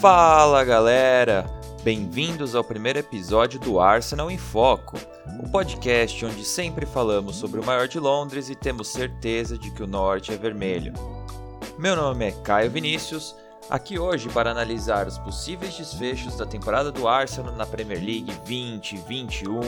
Fala 0.00 0.62
galera! 0.62 1.44
Bem-vindos 1.82 2.54
ao 2.54 2.62
primeiro 2.62 3.00
episódio 3.00 3.58
do 3.58 3.80
Arsenal 3.80 4.30
em 4.30 4.38
Foco, 4.38 4.96
o 5.42 5.48
podcast 5.48 6.24
onde 6.24 6.44
sempre 6.44 6.86
falamos 6.86 7.34
sobre 7.34 7.58
o 7.58 7.66
maior 7.66 7.88
de 7.88 7.98
Londres 7.98 8.48
e 8.48 8.54
temos 8.54 8.86
certeza 8.86 9.58
de 9.58 9.72
que 9.72 9.82
o 9.82 9.88
norte 9.88 10.32
é 10.32 10.36
vermelho. 10.36 10.92
Meu 11.76 11.96
nome 11.96 12.28
é 12.28 12.30
Caio 12.30 12.70
Vinícius, 12.70 13.34
aqui 13.68 13.98
hoje 13.98 14.28
para 14.28 14.52
analisar 14.52 15.08
os 15.08 15.18
possíveis 15.18 15.76
desfechos 15.76 16.36
da 16.36 16.46
temporada 16.46 16.92
do 16.92 17.08
Arsenal 17.08 17.56
na 17.56 17.66
Premier 17.66 17.98
League 17.98 18.32
2021. 18.46 19.58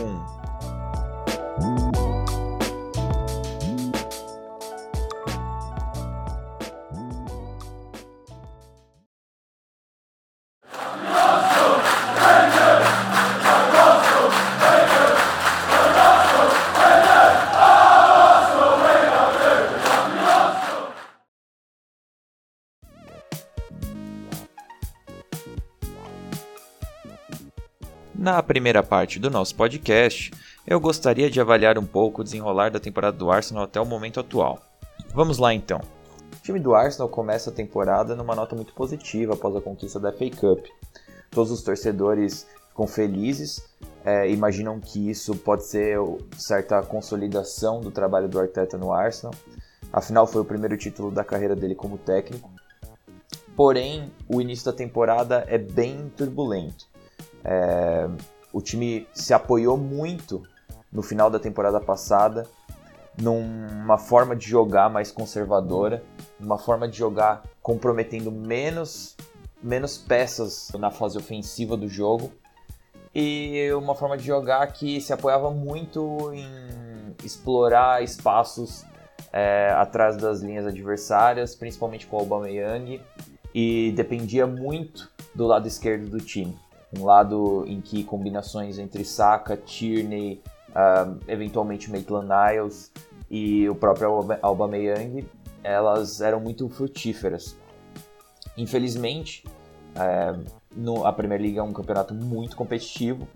Primeira 28.50 28.82
parte 28.82 29.20
do 29.20 29.30
nosso 29.30 29.54
podcast, 29.54 30.32
eu 30.66 30.80
gostaria 30.80 31.30
de 31.30 31.40
avaliar 31.40 31.78
um 31.78 31.86
pouco 31.86 32.20
o 32.20 32.24
desenrolar 32.24 32.68
da 32.68 32.80
temporada 32.80 33.16
do 33.16 33.30
Arsenal 33.30 33.62
até 33.62 33.80
o 33.80 33.86
momento 33.86 34.18
atual. 34.18 34.58
Vamos 35.14 35.38
lá 35.38 35.54
então. 35.54 35.80
O 36.32 36.42
time 36.42 36.58
do 36.58 36.74
Arsenal 36.74 37.08
começa 37.08 37.50
a 37.50 37.52
temporada 37.52 38.16
numa 38.16 38.34
nota 38.34 38.56
muito 38.56 38.74
positiva 38.74 39.34
após 39.34 39.54
a 39.54 39.60
conquista 39.60 40.00
da 40.00 40.10
FA 40.10 40.28
Cup. 40.30 40.66
Todos 41.30 41.52
os 41.52 41.62
torcedores 41.62 42.44
ficam 42.70 42.88
felizes, 42.88 43.62
é, 44.04 44.28
imaginam 44.28 44.80
que 44.80 45.08
isso 45.08 45.36
pode 45.36 45.64
ser 45.64 45.98
certa 46.36 46.82
consolidação 46.82 47.80
do 47.80 47.92
trabalho 47.92 48.28
do 48.28 48.40
Arteta 48.40 48.76
no 48.76 48.92
Arsenal. 48.92 49.32
Afinal, 49.92 50.26
foi 50.26 50.42
o 50.42 50.44
primeiro 50.44 50.76
título 50.76 51.12
da 51.12 51.22
carreira 51.22 51.54
dele 51.54 51.76
como 51.76 51.96
técnico. 51.96 52.50
Porém, 53.54 54.10
o 54.28 54.40
início 54.40 54.64
da 54.64 54.72
temporada 54.72 55.44
é 55.46 55.56
bem 55.56 56.12
turbulento. 56.16 56.90
É, 57.44 58.08
o 58.52 58.60
time 58.60 59.06
se 59.12 59.32
apoiou 59.32 59.76
muito 59.76 60.42
no 60.92 61.02
final 61.02 61.30
da 61.30 61.38
temporada 61.38 61.80
passada 61.80 62.46
numa 63.20 63.98
forma 63.98 64.34
de 64.34 64.48
jogar 64.48 64.88
mais 64.88 65.12
conservadora, 65.12 66.02
uma 66.38 66.58
forma 66.58 66.88
de 66.88 66.96
jogar 66.96 67.42
comprometendo 67.62 68.30
menos, 68.32 69.16
menos 69.62 69.98
peças 69.98 70.70
na 70.78 70.90
fase 70.90 71.18
ofensiva 71.18 71.76
do 71.76 71.88
jogo 71.88 72.32
e 73.14 73.70
uma 73.74 73.94
forma 73.94 74.16
de 74.16 74.24
jogar 74.24 74.66
que 74.68 75.00
se 75.00 75.12
apoiava 75.12 75.50
muito 75.50 76.32
em 76.32 77.14
explorar 77.24 78.02
espaços 78.02 78.84
é, 79.32 79.70
atrás 79.76 80.16
das 80.16 80.40
linhas 80.40 80.66
adversárias, 80.66 81.54
principalmente 81.54 82.06
com 82.06 82.16
o 82.16 82.20
Aubameyang, 82.20 83.00
e 83.54 83.92
dependia 83.94 84.46
muito 84.46 85.10
do 85.34 85.46
lado 85.46 85.66
esquerdo 85.68 86.08
do 86.08 86.18
time 86.18 86.56
um 86.96 87.04
lado 87.04 87.64
em 87.66 87.80
que 87.80 88.02
combinações 88.02 88.78
entre 88.78 89.04
Saka, 89.04 89.56
Tierney, 89.56 90.42
uh, 90.70 91.18
eventualmente 91.28 91.90
Maitland 91.90 92.28
Niles 92.28 92.90
e 93.30 93.68
o 93.68 93.74
próprio 93.74 94.26
Aubameyang, 94.42 95.26
elas 95.62 96.20
eram 96.20 96.40
muito 96.40 96.68
frutíferas. 96.68 97.56
Infelizmente, 98.56 99.44
uh, 99.94 100.44
no, 100.74 101.06
a 101.06 101.12
Premier 101.12 101.40
League 101.40 101.58
é 101.58 101.62
um 101.62 101.72
campeonato 101.72 102.14
muito 102.14 102.56
competitivo 102.56 103.28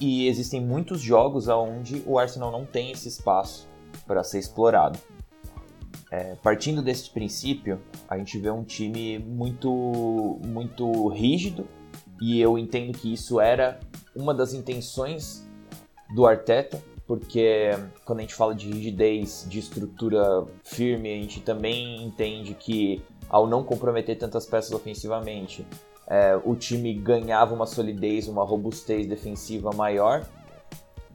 e 0.00 0.26
existem 0.28 0.60
muitos 0.60 1.00
jogos 1.00 1.48
onde 1.48 2.02
o 2.06 2.18
Arsenal 2.18 2.50
não 2.50 2.64
tem 2.64 2.92
esse 2.92 3.08
espaço 3.08 3.68
para 4.06 4.22
ser 4.24 4.38
explorado. 4.38 4.98
É, 6.10 6.36
partindo 6.36 6.80
desse 6.80 7.10
princípio, 7.10 7.80
a 8.08 8.16
gente 8.16 8.38
vê 8.38 8.50
um 8.50 8.64
time 8.64 9.18
muito, 9.18 10.40
muito 10.46 11.08
rígido 11.08 11.68
e 12.20 12.40
eu 12.40 12.58
entendo 12.58 12.96
que 12.96 13.12
isso 13.12 13.40
era 13.40 13.78
uma 14.14 14.34
das 14.34 14.52
intenções 14.52 15.46
do 16.14 16.26
Arteta, 16.26 16.82
porque 17.06 17.70
quando 18.04 18.18
a 18.18 18.22
gente 18.22 18.34
fala 18.34 18.54
de 18.54 18.70
rigidez, 18.70 19.46
de 19.48 19.58
estrutura 19.58 20.44
firme, 20.62 21.12
a 21.12 21.16
gente 21.16 21.40
também 21.40 22.02
entende 22.04 22.54
que 22.54 23.02
ao 23.28 23.46
não 23.46 23.62
comprometer 23.62 24.16
tantas 24.18 24.46
peças 24.46 24.72
ofensivamente, 24.72 25.66
é, 26.06 26.38
o 26.44 26.54
time 26.54 26.92
ganhava 26.94 27.54
uma 27.54 27.66
solidez, 27.66 28.28
uma 28.28 28.44
robustez 28.44 29.06
defensiva 29.06 29.70
maior. 29.72 30.26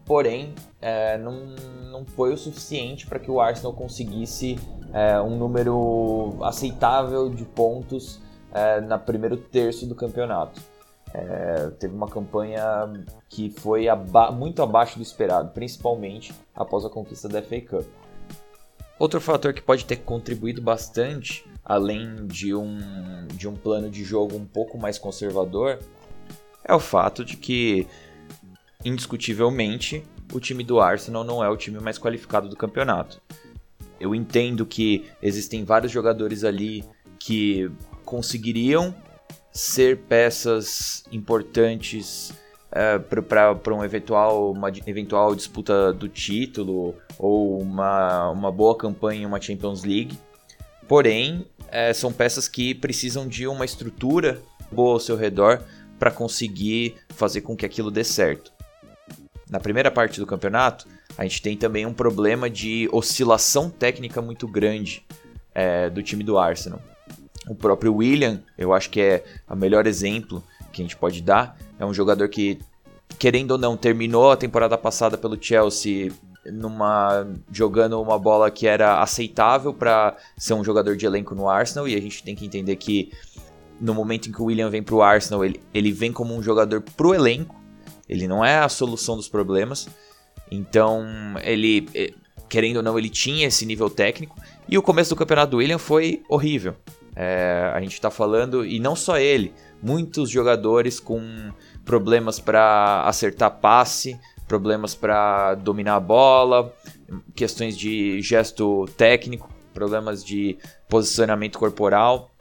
Porém, 0.05 0.53
é, 0.81 1.17
não, 1.17 1.55
não 1.91 2.05
foi 2.05 2.33
o 2.33 2.37
suficiente 2.37 3.07
para 3.07 3.19
que 3.19 3.31
o 3.31 3.39
Arsenal 3.39 3.73
conseguisse 3.73 4.59
é, 4.91 5.19
um 5.19 5.37
número 5.37 6.37
aceitável 6.43 7.29
de 7.29 7.45
pontos 7.45 8.19
é, 8.53 8.81
na 8.81 8.97
primeiro 8.99 9.37
terço 9.37 9.87
do 9.87 9.95
campeonato. 9.95 10.61
É, 11.13 11.69
teve 11.79 11.93
uma 11.93 12.07
campanha 12.07 12.91
que 13.29 13.51
foi 13.51 13.87
aba 13.87 14.31
muito 14.31 14.63
abaixo 14.63 14.97
do 14.97 15.03
esperado, 15.03 15.51
principalmente 15.51 16.33
após 16.55 16.83
a 16.83 16.89
conquista 16.89 17.29
da 17.29 17.41
FA 17.41 17.61
Cup. 17.61 17.85
Outro 18.97 19.21
fator 19.21 19.53
que 19.53 19.61
pode 19.61 19.85
ter 19.85 19.97
contribuído 19.97 20.61
bastante, 20.61 21.45
além 21.63 22.25
de 22.25 22.55
um, 22.55 23.27
de 23.33 23.47
um 23.47 23.55
plano 23.55 23.89
de 23.89 24.03
jogo 24.03 24.35
um 24.35 24.45
pouco 24.45 24.77
mais 24.77 24.97
conservador, 24.97 25.79
é 26.63 26.73
o 26.73 26.79
fato 26.79 27.23
de 27.23 27.37
que, 27.37 27.87
indiscutivelmente, 28.83 30.03
o 30.33 30.39
time 30.39 30.63
do 30.63 30.79
Arsenal 30.79 31.23
não 31.23 31.43
é 31.43 31.49
o 31.49 31.57
time 31.57 31.79
mais 31.79 31.99
qualificado 31.99 32.49
do 32.49 32.55
campeonato. 32.55 33.21
Eu 33.99 34.15
entendo 34.15 34.65
que 34.65 35.05
existem 35.21 35.63
vários 35.63 35.91
jogadores 35.91 36.43
ali 36.43 36.83
que 37.19 37.69
conseguiriam 38.03 38.95
ser 39.53 39.99
peças 39.99 41.03
importantes 41.11 42.33
é, 42.71 42.97
para 42.97 43.75
um 43.75 43.83
eventual, 43.83 44.51
uma 44.51 44.69
eventual 44.87 45.35
disputa 45.35 45.93
do 45.93 46.09
título 46.09 46.95
ou 47.19 47.61
uma, 47.61 48.31
uma 48.31 48.51
boa 48.51 48.75
campanha 48.75 49.21
em 49.21 49.25
uma 49.25 49.39
Champions 49.39 49.83
League. 49.83 50.17
Porém, 50.87 51.45
é, 51.69 51.93
são 51.93 52.11
peças 52.11 52.47
que 52.47 52.73
precisam 52.73 53.27
de 53.27 53.47
uma 53.47 53.63
estrutura 53.63 54.41
boa 54.71 54.93
ao 54.93 54.99
seu 54.99 55.15
redor 55.15 55.61
para 55.99 56.09
conseguir 56.09 56.95
fazer 57.09 57.41
com 57.41 57.55
que 57.55 57.65
aquilo 57.65 57.91
dê 57.91 58.03
certo. 58.03 58.51
Na 59.49 59.59
primeira 59.59 59.91
parte 59.91 60.19
do 60.19 60.25
campeonato, 60.25 60.87
a 61.15 61.23
gente 61.23 61.41
tem 61.43 61.55
também 61.55 61.85
um 61.85 61.93
problema 61.93 62.49
de 62.49 62.89
oscilação 62.91 63.69
técnica 63.69 64.19
muito 64.19 64.47
grande 64.47 65.05
é, 65.53 65.91
do 65.91 66.01
time 66.01 66.23
do 66.23 66.39
Arsenal. 66.39 66.81
O 67.47 67.55
próprio 67.55 67.95
William, 67.95 68.41
eu 68.57 68.73
acho 68.73 68.89
que 68.89 69.01
é 69.01 69.23
o 69.49 69.55
melhor 69.55 69.85
exemplo 69.85 70.43
que 70.71 70.81
a 70.81 70.85
gente 70.85 70.95
pode 70.95 71.21
dar. 71.21 71.57
É 71.77 71.85
um 71.85 71.93
jogador 71.93 72.27
que, 72.29 72.59
querendo 73.19 73.51
ou 73.51 73.57
não, 73.57 73.77
terminou 73.77 74.31
a 74.31 74.37
temporada 74.37 74.77
passada 74.77 75.17
pelo 75.17 75.41
Chelsea 75.41 76.11
numa 76.45 77.25
jogando 77.51 78.01
uma 78.01 78.19
bola 78.19 78.51
que 78.51 78.67
era 78.67 79.01
aceitável 79.01 79.73
para 79.73 80.17
ser 80.37 80.53
um 80.53 80.63
jogador 80.63 80.97
de 80.97 81.05
elenco 81.05 81.35
no 81.35 81.49
Arsenal. 81.49 81.87
E 81.87 81.95
a 81.95 82.01
gente 82.01 82.23
tem 82.23 82.35
que 82.35 82.45
entender 82.45 82.75
que 82.75 83.11
no 83.79 83.93
momento 83.93 84.27
em 84.27 84.31
que 84.31 84.41
o 84.41 84.45
William 84.45 84.69
vem 84.69 84.83
para 84.83 84.95
o 84.95 85.01
Arsenal 85.01 85.43
ele, 85.43 85.61
ele 85.73 85.91
vem 85.91 86.11
como 86.11 86.35
um 86.35 86.41
jogador 86.41 86.81
pro 86.81 87.13
elenco. 87.13 87.55
Ele 88.09 88.27
não 88.27 88.43
é 88.43 88.59
a 88.59 88.69
solução 88.69 89.15
dos 89.15 89.29
problemas. 89.29 89.87
Então 90.51 91.05
ele 91.43 91.87
eh, 91.93 92.13
querendo 92.49 92.77
ou 92.77 92.83
não 92.83 92.97
ele 92.97 93.09
tinha 93.09 93.47
esse 93.47 93.65
nível 93.65 93.89
técnico. 93.89 94.35
E 94.67 94.77
o 94.77 94.81
começo 94.81 95.09
do 95.09 95.15
campeonato 95.17 95.51
do 95.51 95.57
William 95.57 95.77
foi 95.77 96.23
horrível 96.27 96.75
é, 97.15 97.71
a 97.73 97.79
gente 97.81 97.93
está 97.93 98.09
falando, 98.09 98.65
e 98.65 98.79
não 98.79 98.95
só 98.95 99.17
ele, 99.17 99.53
muitos 99.81 100.29
jogadores 100.29 100.99
com 100.99 101.51
problemas 101.85 102.39
para 102.39 103.03
acertar 103.05 103.51
passe, 103.59 104.19
problemas 104.47 104.95
para 104.95 105.55
dominar 105.55 105.95
a 105.95 105.99
bola, 105.99 106.73
questões 107.35 107.77
de 107.77 108.21
gesto 108.21 108.85
técnico, 108.97 109.49
problemas 109.73 110.23
de 110.23 110.57
posicionamento 110.87 111.57
corporal. 111.57 112.31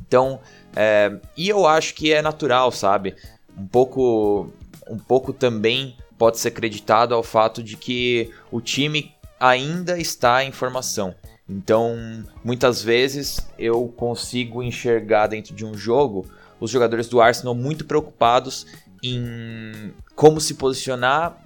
Então, 0.00 0.40
é, 0.74 1.18
e 1.36 1.48
eu 1.48 1.66
acho 1.66 1.94
que 1.94 2.12
é 2.12 2.20
natural, 2.20 2.70
sabe? 2.70 3.14
Um 3.56 3.66
pouco, 3.66 4.50
um 4.88 4.98
pouco 4.98 5.32
também 5.32 5.96
pode 6.18 6.38
ser 6.38 6.48
acreditado 6.48 7.14
ao 7.14 7.22
fato 7.22 7.62
de 7.62 7.76
que 7.76 8.30
o 8.50 8.60
time 8.60 9.14
ainda 9.40 9.98
está 9.98 10.44
em 10.44 10.52
formação. 10.52 11.14
Então, 11.48 12.24
muitas 12.44 12.82
vezes 12.82 13.40
eu 13.58 13.88
consigo 13.88 14.62
enxergar 14.62 15.26
dentro 15.26 15.54
de 15.54 15.64
um 15.64 15.74
jogo 15.74 16.26
os 16.60 16.70
jogadores 16.70 17.08
do 17.08 17.20
Arsenal 17.20 17.54
muito 17.54 17.84
preocupados 17.84 18.66
em 19.02 19.92
como 20.14 20.40
se 20.40 20.54
posicionar 20.54 21.44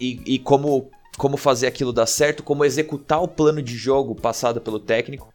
e, 0.00 0.22
e 0.24 0.38
como, 0.38 0.90
como 1.18 1.36
fazer 1.36 1.66
aquilo 1.66 1.92
dar 1.92 2.06
certo, 2.06 2.42
como 2.42 2.64
executar 2.64 3.22
o 3.22 3.28
plano 3.28 3.60
de 3.60 3.76
jogo 3.76 4.14
passado 4.14 4.60
pelo 4.60 4.80
técnico. 4.80 5.32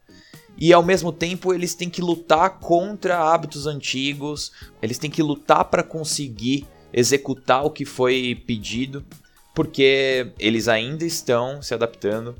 e 0.58 0.72
ao 0.72 0.82
mesmo 0.82 1.12
tempo 1.12 1.54
eles 1.54 1.74
têm 1.74 1.88
que 1.88 2.02
lutar 2.02 2.58
contra 2.58 3.32
hábitos 3.32 3.66
antigos, 3.66 4.52
eles 4.82 4.98
têm 4.98 5.10
que 5.10 5.22
lutar 5.22 5.64
para 5.66 5.82
conseguir 5.84 6.66
executar 6.92 7.64
o 7.64 7.70
que 7.70 7.84
foi 7.84 8.42
pedido, 8.46 9.04
porque 9.54 10.32
eles 10.38 10.66
ainda 10.66 11.04
estão 11.04 11.62
se 11.62 11.72
adaptando 11.72 12.34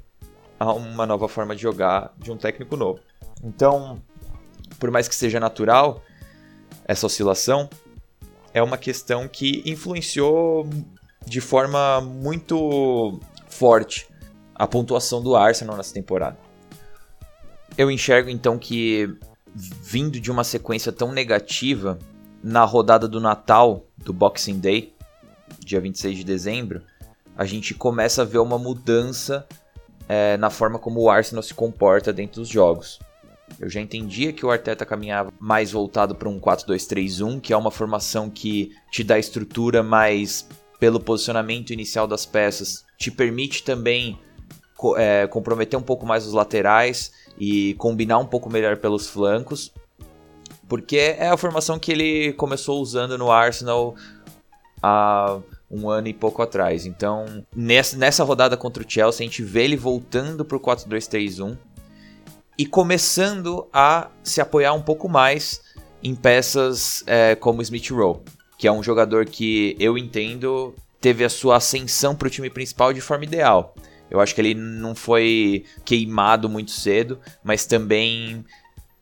a 0.62 0.72
uma 0.72 1.06
nova 1.06 1.28
forma 1.28 1.54
de 1.56 1.62
jogar 1.62 2.12
de 2.18 2.30
um 2.30 2.36
técnico 2.36 2.76
novo. 2.76 3.00
Então, 3.42 4.00
por 4.78 4.90
mais 4.90 5.08
que 5.08 5.14
seja 5.14 5.40
natural 5.40 6.02
essa 6.84 7.06
oscilação, 7.06 7.68
é 8.54 8.62
uma 8.62 8.78
questão 8.78 9.26
que 9.26 9.62
influenciou 9.66 10.68
de 11.26 11.40
forma 11.40 12.00
muito 12.00 13.18
forte 13.48 14.08
a 14.54 14.66
pontuação 14.66 15.22
do 15.22 15.34
Arsenal 15.34 15.76
nessa 15.76 15.94
temporada. 15.94 16.38
Eu 17.76 17.90
enxergo 17.90 18.28
então 18.28 18.58
que, 18.58 19.08
vindo 19.54 20.20
de 20.20 20.30
uma 20.30 20.44
sequência 20.44 20.92
tão 20.92 21.10
negativa, 21.10 21.98
na 22.42 22.64
rodada 22.64 23.08
do 23.08 23.20
Natal, 23.20 23.86
do 23.96 24.12
Boxing 24.12 24.58
Day, 24.58 24.92
dia 25.60 25.80
26 25.80 26.18
de 26.18 26.24
dezembro, 26.24 26.82
a 27.36 27.44
gente 27.44 27.72
começa 27.72 28.22
a 28.22 28.24
ver 28.24 28.38
uma 28.38 28.58
mudança 28.58 29.46
é, 30.12 30.36
na 30.36 30.50
forma 30.50 30.78
como 30.78 31.00
o 31.00 31.08
Arsenal 31.08 31.42
se 31.42 31.54
comporta 31.54 32.12
dentro 32.12 32.42
dos 32.42 32.50
jogos. 32.50 33.00
Eu 33.58 33.70
já 33.70 33.80
entendia 33.80 34.30
que 34.30 34.44
o 34.44 34.50
Arteta 34.50 34.84
caminhava 34.84 35.32
mais 35.40 35.72
voltado 35.72 36.14
para 36.14 36.28
um 36.28 36.38
4-2-3-1, 36.38 37.40
que 37.40 37.50
é 37.50 37.56
uma 37.56 37.70
formação 37.70 38.28
que 38.28 38.72
te 38.90 39.02
dá 39.02 39.18
estrutura, 39.18 39.82
mas 39.82 40.46
pelo 40.78 41.00
posicionamento 41.00 41.72
inicial 41.72 42.06
das 42.06 42.26
peças 42.26 42.84
te 42.98 43.10
permite 43.10 43.64
também 43.64 44.18
é, 44.98 45.26
comprometer 45.28 45.78
um 45.78 45.82
pouco 45.82 46.04
mais 46.04 46.26
os 46.26 46.34
laterais 46.34 47.10
e 47.38 47.72
combinar 47.74 48.18
um 48.18 48.26
pouco 48.26 48.50
melhor 48.50 48.76
pelos 48.76 49.06
flancos. 49.06 49.72
Porque 50.68 50.98
é 50.98 51.28
a 51.28 51.36
formação 51.38 51.78
que 51.78 51.90
ele 51.90 52.34
começou 52.34 52.82
usando 52.82 53.16
no 53.16 53.30
Arsenal 53.30 53.94
há 54.82 55.38
um 55.72 55.88
ano 55.88 56.06
e 56.06 56.12
pouco 56.12 56.42
atrás. 56.42 56.84
Então, 56.84 57.44
nessa, 57.56 57.96
nessa 57.96 58.22
rodada 58.22 58.56
contra 58.56 58.82
o 58.82 58.86
Chelsea, 58.88 59.24
a 59.24 59.28
gente 59.28 59.42
vê 59.42 59.64
ele 59.64 59.76
voltando 59.76 60.44
para 60.44 60.56
o 60.56 60.60
4-2-3-1 60.60 61.56
e 62.58 62.66
começando 62.66 63.66
a 63.72 64.08
se 64.22 64.40
apoiar 64.40 64.74
um 64.74 64.82
pouco 64.82 65.08
mais 65.08 65.62
em 66.02 66.14
peças 66.14 67.02
é, 67.06 67.34
como 67.34 67.62
Smith 67.62 67.90
Rowe, 67.90 68.20
que 68.58 68.69
é 68.69 68.72
um 68.72 68.82
jogador 68.82 69.24
que 69.24 69.74
eu 69.80 69.96
entendo 69.96 70.74
teve 71.00 71.24
a 71.24 71.28
sua 71.28 71.56
ascensão 71.56 72.14
para 72.14 72.28
o 72.28 72.30
time 72.30 72.48
principal 72.48 72.92
de 72.92 73.00
forma 73.00 73.24
ideal. 73.24 73.74
Eu 74.08 74.20
acho 74.20 74.34
que 74.34 74.40
ele 74.40 74.54
não 74.54 74.94
foi 74.94 75.64
queimado 75.84 76.48
muito 76.48 76.70
cedo, 76.70 77.19
mas 77.42 77.64
também 77.66 78.44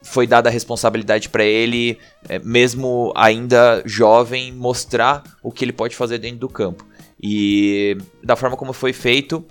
foi 0.02 0.26
dada 0.26 0.48
a 0.48 0.52
responsabilidade 0.52 1.28
para 1.28 1.44
ele, 1.44 1.98
é, 2.28 2.38
mesmo 2.38 3.12
ainda 3.14 3.82
jovem, 3.84 4.52
mostrar 4.52 5.22
o 5.42 5.52
que 5.52 5.64
ele 5.64 5.72
pode 5.72 5.94
fazer 5.94 6.18
dentro 6.18 6.38
do 6.38 6.48
campo. 6.48 6.86
E 7.22 7.98
da 8.22 8.34
forma 8.34 8.56
como 8.56 8.72
foi 8.72 8.92
feito, 8.92 9.44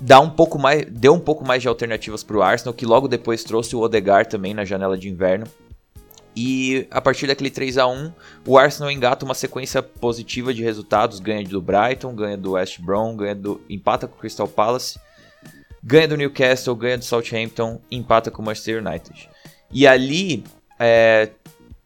dá 0.00 0.20
um 0.20 0.30
pouco 0.30 0.58
mais, 0.58 0.84
deu 0.86 1.14
um 1.14 1.20
pouco 1.20 1.44
mais 1.44 1.62
de 1.62 1.68
alternativas 1.68 2.24
para 2.24 2.36
o 2.36 2.42
Arsenal, 2.42 2.74
que 2.74 2.84
logo 2.84 3.06
depois 3.06 3.44
trouxe 3.44 3.76
o 3.76 3.80
Odegaard 3.80 4.28
também 4.28 4.52
na 4.52 4.64
janela 4.64 4.98
de 4.98 5.08
inverno. 5.08 5.46
E 6.36 6.86
a 6.90 7.00
partir 7.00 7.26
daquele 7.26 7.48
3 7.48 7.78
a 7.78 7.86
1 7.86 8.12
o 8.46 8.58
Arsenal 8.58 8.90
engata 8.90 9.24
uma 9.24 9.34
sequência 9.34 9.82
positiva 9.82 10.52
de 10.52 10.62
resultados, 10.62 11.18
ganha 11.18 11.42
do 11.48 11.62
Brighton, 11.62 12.14
ganha 12.14 12.36
do 12.36 12.52
West 12.52 12.78
Brom, 12.80 13.16
ganha 13.16 13.34
do 13.34 13.60
empata 13.70 14.06
com 14.06 14.16
o 14.16 14.18
Crystal 14.18 14.46
Palace, 14.46 14.98
ganha 15.82 16.06
do 16.06 16.16
Newcastle, 16.16 16.74
ganha 16.74 16.98
do 16.98 17.04
Southampton, 17.04 17.80
empata 17.90 18.30
com 18.30 18.42
o 18.42 18.44
Manchester 18.44 18.84
United. 18.84 19.30
E 19.76 19.86
ali 19.86 20.42
é, 20.80 21.28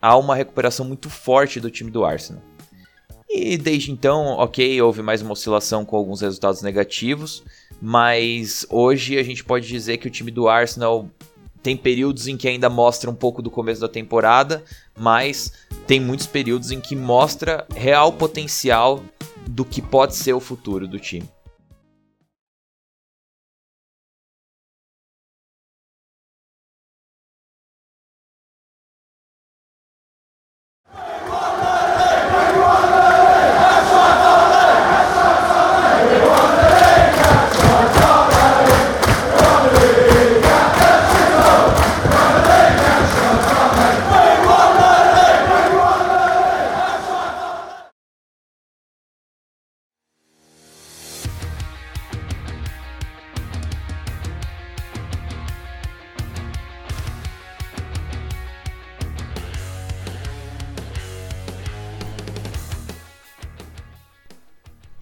há 0.01 0.17
uma 0.17 0.37
recuperação 0.37 0.87
muito 0.87 1.11
forte 1.11 1.59
do 1.59 1.69
time 1.69 1.91
do 1.91 2.05
Arsenal. 2.05 2.41
E 3.29 3.59
desde 3.59 3.91
então, 3.91 4.27
ok, 4.39 4.81
houve 4.81 5.03
mais 5.03 5.23
uma 5.23 5.33
oscilação 5.33 5.85
com 5.85 5.97
alguns 5.97 6.21
resultados 6.21 6.63
negativos, 6.63 7.43
mas 7.83 8.65
hoje 8.71 9.19
a 9.19 9.25
gente 9.25 9.43
pode 9.43 9.67
dizer 9.67 9.97
que 9.97 10.07
o 10.07 10.11
time 10.11 10.31
do 10.31 10.49
Arsenal 10.49 11.11
tem 11.65 11.77
períodos 11.77 12.29
em 12.29 12.37
que 12.37 12.47
ainda 12.47 12.71
mostra 12.71 13.11
um 13.11 13.15
pouco 13.15 13.43
do 13.43 13.51
começo 13.51 13.81
da 13.81 13.89
temporada, 13.89 14.63
mas 14.97 15.53
tem 15.85 15.99
muitos 15.99 16.29
períodos 16.29 16.71
em 16.71 16.81
que 16.81 16.95
mostra 16.95 17.67
real 17.75 18.13
potencial 18.13 19.03
do 19.49 19.65
que 19.65 19.83
pode 19.83 20.15
ser 20.15 20.33
o 20.33 20.39
futuro 20.39 20.87
do 20.87 21.01
time. 21.01 21.29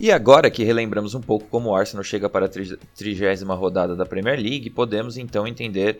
E 0.08 0.10
agora 0.10 0.50
que 0.50 0.64
relembramos 0.64 1.14
um 1.14 1.20
pouco 1.20 1.48
como 1.48 1.68
o 1.68 1.76
Arsenal 1.76 2.02
chega 2.02 2.30
para 2.30 2.46
a 2.46 2.48
trigésima 2.96 3.54
rodada 3.54 3.94
da 3.94 4.06
Premier 4.06 4.40
League, 4.40 4.70
podemos 4.70 5.18
então 5.18 5.46
entender 5.46 5.98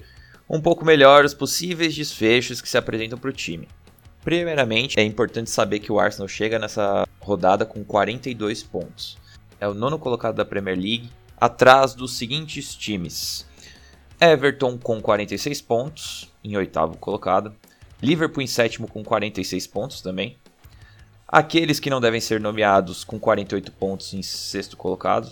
um 0.49 0.63
pouco 0.63 0.83
melhor 0.83 1.27
os 1.27 1.35
possíveis 1.35 1.95
desfechos 1.95 2.63
que 2.63 2.71
se 2.71 2.79
apresentam 2.79 3.19
para 3.19 3.29
o 3.29 3.35
time. 3.35 3.69
Primeiramente, 4.25 4.99
é 4.99 5.05
importante 5.05 5.51
saber 5.51 5.81
que 5.81 5.93
o 5.93 6.01
Arsenal 6.01 6.27
chega 6.27 6.59
nessa 6.59 7.07
rodada 7.21 7.67
com 7.67 7.85
42 7.85 8.63
pontos. 8.63 9.19
É 9.61 9.69
o 9.69 9.75
nono 9.75 9.99
colocado 9.99 10.37
da 10.37 10.45
Premier 10.47 10.79
League, 10.79 11.11
atrás 11.39 11.93
dos 11.93 12.17
seguintes 12.17 12.75
times: 12.75 13.47
Everton 14.19 14.79
com 14.79 15.03
46 15.03 15.61
pontos, 15.61 16.33
em 16.43 16.57
oitavo 16.57 16.97
colocado. 16.97 17.55
Liverpool 18.03 18.43
em 18.43 18.47
sétimo 18.47 18.89
com 18.89 19.05
46 19.05 19.67
pontos 19.67 20.01
também. 20.01 20.39
Aqueles 21.31 21.79
que 21.79 21.91
não 21.91 22.01
devem 22.01 22.23
ser 22.23 22.41
nomeados 22.41 23.05
com 23.05 23.19
48 23.19 23.71
pontos 23.73 24.15
em 24.15 24.23
sexto 24.23 24.79
colocado. 24.79 25.31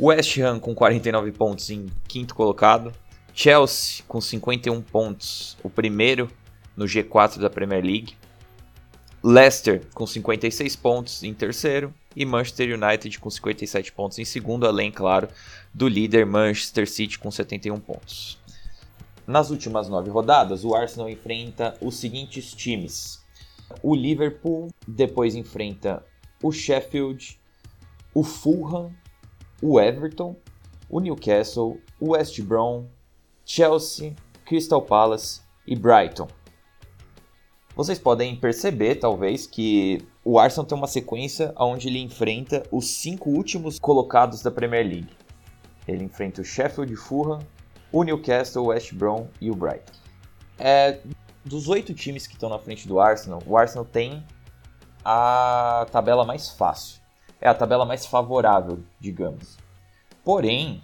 West 0.00 0.36
Ham 0.38 0.58
com 0.58 0.74
49 0.74 1.30
pontos 1.30 1.70
em 1.70 1.86
quinto 2.08 2.34
colocado. 2.34 2.92
Chelsea 3.32 4.04
com 4.08 4.20
51 4.20 4.82
pontos, 4.82 5.56
o 5.62 5.70
primeiro 5.70 6.28
no 6.76 6.86
G4 6.86 7.38
da 7.38 7.48
Premier 7.48 7.84
League. 7.84 8.16
Leicester 9.22 9.86
com 9.94 10.04
56 10.04 10.74
pontos 10.74 11.22
em 11.22 11.32
terceiro 11.32 11.94
e 12.16 12.24
Manchester 12.24 12.76
United 12.76 13.20
com 13.20 13.30
57 13.30 13.92
pontos 13.92 14.18
em 14.18 14.24
segundo, 14.24 14.66
além, 14.66 14.90
claro, 14.90 15.28
do 15.72 15.86
líder 15.86 16.26
Manchester 16.26 16.88
City 16.90 17.16
com 17.16 17.30
71 17.30 17.78
pontos. 17.78 18.38
Nas 19.24 19.50
últimas 19.50 19.88
nove 19.88 20.10
rodadas, 20.10 20.64
o 20.64 20.74
Arsenal 20.74 21.08
enfrenta 21.08 21.76
os 21.80 21.96
seguintes 21.96 22.52
times: 22.52 23.20
o 23.82 23.94
Liverpool 23.94 24.68
depois 24.86 25.34
enfrenta 25.34 26.04
o 26.42 26.52
Sheffield, 26.52 27.38
o 28.14 28.22
Fulham, 28.22 28.92
o 29.62 29.80
Everton, 29.80 30.36
o 30.88 31.00
Newcastle, 31.00 31.80
o 32.00 32.10
West 32.10 32.40
Brom, 32.40 32.86
Chelsea, 33.44 34.14
Crystal 34.44 34.80
Palace 34.82 35.40
e 35.66 35.76
Brighton. 35.76 36.28
Vocês 37.74 37.98
podem 37.98 38.34
perceber, 38.34 38.96
talvez, 38.96 39.46
que 39.46 40.04
o 40.24 40.38
Arsenal 40.38 40.66
tem 40.66 40.76
uma 40.76 40.86
sequência 40.86 41.54
onde 41.56 41.88
ele 41.88 42.00
enfrenta 42.00 42.62
os 42.72 42.88
cinco 42.88 43.30
últimos 43.30 43.78
colocados 43.78 44.42
da 44.42 44.50
Premier 44.50 44.84
League. 44.84 45.16
Ele 45.86 46.04
enfrenta 46.04 46.42
o 46.42 46.44
Sheffield, 46.44 46.94
Fulham, 46.96 47.38
o 47.92 48.02
Newcastle, 48.02 48.64
o 48.64 48.66
West 48.66 48.92
Brom 48.94 49.28
e 49.40 49.50
o 49.50 49.54
Brighton. 49.54 49.92
É, 50.58 51.00
dos 51.44 51.68
oito 51.68 51.94
times 51.94 52.26
que 52.26 52.34
estão 52.34 52.48
na 52.48 52.58
frente 52.58 52.86
do 52.86 53.00
Arsenal, 53.00 53.42
o 53.46 53.56
Arsenal 53.56 53.84
tem 53.84 54.24
a 55.04 55.86
tabela 55.90 56.24
mais 56.24 56.50
fácil. 56.50 57.00
É 57.40 57.48
a 57.48 57.54
tabela 57.54 57.84
mais 57.84 58.04
favorável, 58.04 58.80
digamos. 58.98 59.56
Porém, 60.24 60.82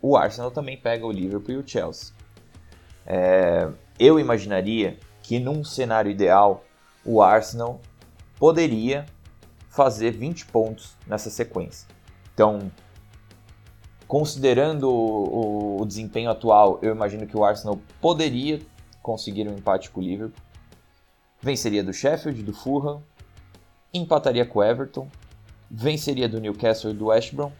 o 0.00 0.16
Arsenal 0.16 0.50
também 0.50 0.76
pega 0.76 1.06
o 1.06 1.10
Liverpool 1.10 1.54
e 1.54 1.58
o 1.58 1.66
Chelsea. 1.66 2.14
É, 3.06 3.68
eu 3.98 4.20
imaginaria 4.20 4.98
que 5.22 5.38
num 5.38 5.64
cenário 5.64 6.10
ideal, 6.10 6.64
o 7.04 7.22
Arsenal 7.22 7.80
poderia 8.38 9.06
fazer 9.68 10.10
20 10.10 10.46
pontos 10.46 10.96
nessa 11.06 11.30
sequência. 11.30 11.88
Então, 12.34 12.70
considerando 14.08 14.90
o, 14.90 15.80
o, 15.80 15.86
desempenho 15.86 16.30
atual, 16.30 16.78
eu 16.82 16.92
imagino 16.92 17.26
que 17.26 17.36
o 17.36 17.44
Arsenal 17.44 17.78
poderia 18.00 18.60
conseguir 19.02 19.48
um 19.48 19.54
empate 19.54 19.90
com 19.90 20.00
o 20.00 20.02
Liverpool. 20.02 20.42
Venceria 21.40 21.82
do 21.82 21.92
Sheffield, 21.92 22.42
do 22.42 22.52
Fulham, 22.52 23.02
empataria 23.92 24.44
com 24.44 24.58
o 24.58 24.62
Everton, 24.62 25.08
venceria 25.70 26.28
do 26.28 26.40
Newcastle 26.40 26.90
e 26.90 26.94
do 26.94 27.06
West 27.06 27.34
Brom. 27.34 27.50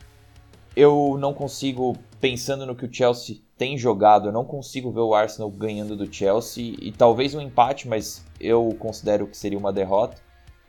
Eu 0.77 1.17
não 1.19 1.33
consigo, 1.33 1.97
pensando 2.21 2.67
no 2.67 2.77
que 2.77 2.85
o 2.85 2.93
Chelsea 2.93 3.41
tem 3.57 3.77
jogado, 3.77 4.29
eu 4.29 4.33
não 4.33 4.45
consigo 4.45 4.91
ver 4.91 5.01
o 5.01 5.15
Arsenal 5.15 5.51
ganhando 5.51 5.97
do 5.97 6.13
Chelsea 6.13 6.77
e 6.81 6.93
talvez 6.93 7.35
um 7.35 7.41
empate, 7.41 7.89
mas 7.89 8.25
eu 8.39 8.75
considero 8.79 9.27
que 9.27 9.37
seria 9.37 9.59
uma 9.59 9.73
derrota. 9.73 10.17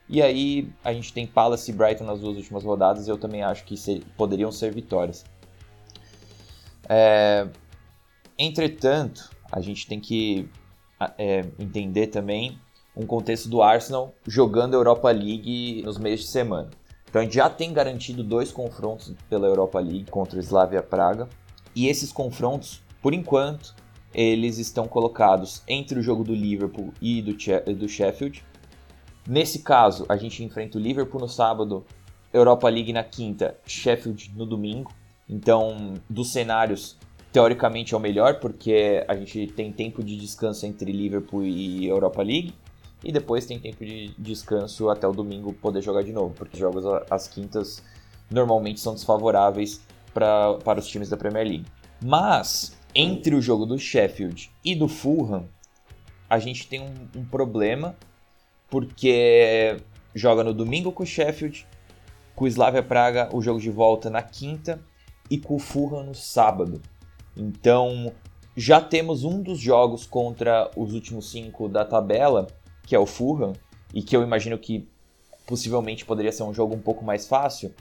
E 0.09 0.21
aí 0.21 0.69
a 0.83 0.91
gente 0.91 1.13
tem 1.13 1.25
Palace 1.25 1.71
e 1.71 1.73
Brighton 1.73 2.03
nas 2.03 2.19
duas 2.19 2.35
últimas 2.35 2.63
rodadas, 2.63 3.07
eu 3.07 3.17
também 3.17 3.43
acho 3.43 3.63
que 3.63 3.77
ser, 3.77 4.03
poderiam 4.17 4.51
ser 4.51 4.73
vitórias. 4.73 5.23
É, 6.89 7.47
entretanto, 8.37 9.29
a 9.51 9.61
gente 9.61 9.87
tem 9.87 9.99
que 9.99 10.49
é, 11.17 11.46
entender 11.60 12.08
também 12.08 12.60
um 12.96 13.05
contexto 13.05 13.50
do 13.50 13.62
Arsenal 13.62 14.13
jogando 14.27 14.74
Europa 14.74 15.10
League 15.12 15.81
nos 15.84 15.98
meios 15.98 16.22
de 16.22 16.27
semana. 16.27 16.70
Então 17.10 17.22
a 17.22 17.25
gente 17.25 17.36
já 17.36 17.50
tem 17.50 17.74
garantido 17.74 18.24
dois 18.24 18.51
confrontos 18.51 19.13
pela 19.29 19.48
Europa 19.48 19.79
League 19.79 20.10
contra 20.10 20.38
o 20.38 20.41
Slavia 20.41 20.81
Praga. 20.81 21.27
E 21.75 21.88
esses 21.88 22.12
confrontos, 22.12 22.81
por 23.01 23.13
enquanto, 23.13 23.75
eles 24.13 24.58
estão 24.58 24.88
colocados 24.88 25.62
entre 25.67 26.00
o 26.00 26.01
jogo 26.01 26.24
do 26.24 26.34
Liverpool 26.34 26.93
e 27.01 27.22
do, 27.22 27.34
do 27.75 27.88
Sheffield. 27.88 28.43
Nesse 29.27 29.60
caso, 29.60 30.05
a 30.10 30.17
gente 30.17 30.43
enfrenta 30.43 30.77
o 30.77 30.81
Liverpool 30.81 31.22
no 31.22 31.27
sábado, 31.27 31.86
Europa 32.34 32.67
League 32.70 32.91
na 32.91 33.03
quinta, 33.03 33.58
Sheffield 33.65 34.31
no 34.36 34.46
domingo. 34.46 34.91
Então, 35.29 35.93
dos 36.10 36.31
cenários, 36.31 36.98
teoricamente 37.31 37.93
é 37.93 37.97
o 37.97 38.00
melhor, 38.00 38.39
porque 38.39 39.03
a 39.07 39.15
gente 39.15 39.47
tem 39.47 39.71
tempo 39.71 40.03
de 40.03 40.17
descanso 40.17 40.65
entre 40.65 40.91
Liverpool 40.91 41.43
e 41.43 41.88
Europa 41.88 42.21
League. 42.21 42.53
E 43.03 43.11
depois 43.11 43.45
tem 43.45 43.59
tempo 43.59 43.83
de 43.83 44.13
descanso 44.17 44.89
até 44.89 45.07
o 45.07 45.11
domingo 45.11 45.51
poder 45.53 45.81
jogar 45.81 46.03
de 46.03 46.11
novo, 46.11 46.35
porque 46.35 46.57
jogos 46.57 46.83
às 47.09 47.27
quintas 47.27 47.83
normalmente 48.29 48.79
são 48.79 48.93
desfavoráveis 48.93 49.81
pra, 50.13 50.53
para 50.55 50.79
os 50.79 50.88
times 50.88 51.09
da 51.09 51.17
Premier 51.17 51.47
League. 51.47 51.65
Mas, 52.03 52.77
entre 52.93 53.33
o 53.33 53.41
jogo 53.41 53.65
do 53.65 53.79
Sheffield 53.79 54.51
e 54.63 54.75
do 54.75 54.88
Fulham, 54.88 55.47
a 56.29 56.38
gente 56.38 56.67
tem 56.67 56.79
um, 56.79 57.19
um 57.19 57.25
problema, 57.25 57.95
porque 58.69 59.77
joga 60.13 60.43
no 60.43 60.53
domingo 60.53 60.91
com 60.91 61.03
o 61.03 61.05
Sheffield, 61.05 61.65
com 62.35 62.45
o 62.45 62.47
Slavia 62.47 62.83
Praga 62.83 63.29
o 63.33 63.41
jogo 63.41 63.59
de 63.59 63.69
volta 63.69 64.09
na 64.09 64.21
quinta 64.21 64.79
e 65.29 65.38
com 65.38 65.55
o 65.55 65.59
Fulham 65.59 66.03
no 66.03 66.13
sábado. 66.13 66.81
Então, 67.35 68.11
já 68.55 68.81
temos 68.81 69.23
um 69.23 69.41
dos 69.41 69.59
jogos 69.59 70.05
contra 70.05 70.69
os 70.75 70.93
últimos 70.93 71.31
cinco 71.31 71.69
da 71.69 71.85
tabela 71.85 72.47
que 72.85 72.95
é 72.95 73.00
o 73.00 73.05
Fulham, 73.05 73.53
e 73.93 74.01
que 74.01 74.15
eu 74.15 74.21
imagino 74.21 74.57
que 74.57 74.85
possivelmente 75.45 76.05
poderia 76.05 76.31
ser 76.31 76.43
um 76.43 76.53
jogo 76.53 76.75
um 76.75 76.81
pouco 76.81 77.05
mais 77.05 77.27
fácil, 77.27 77.73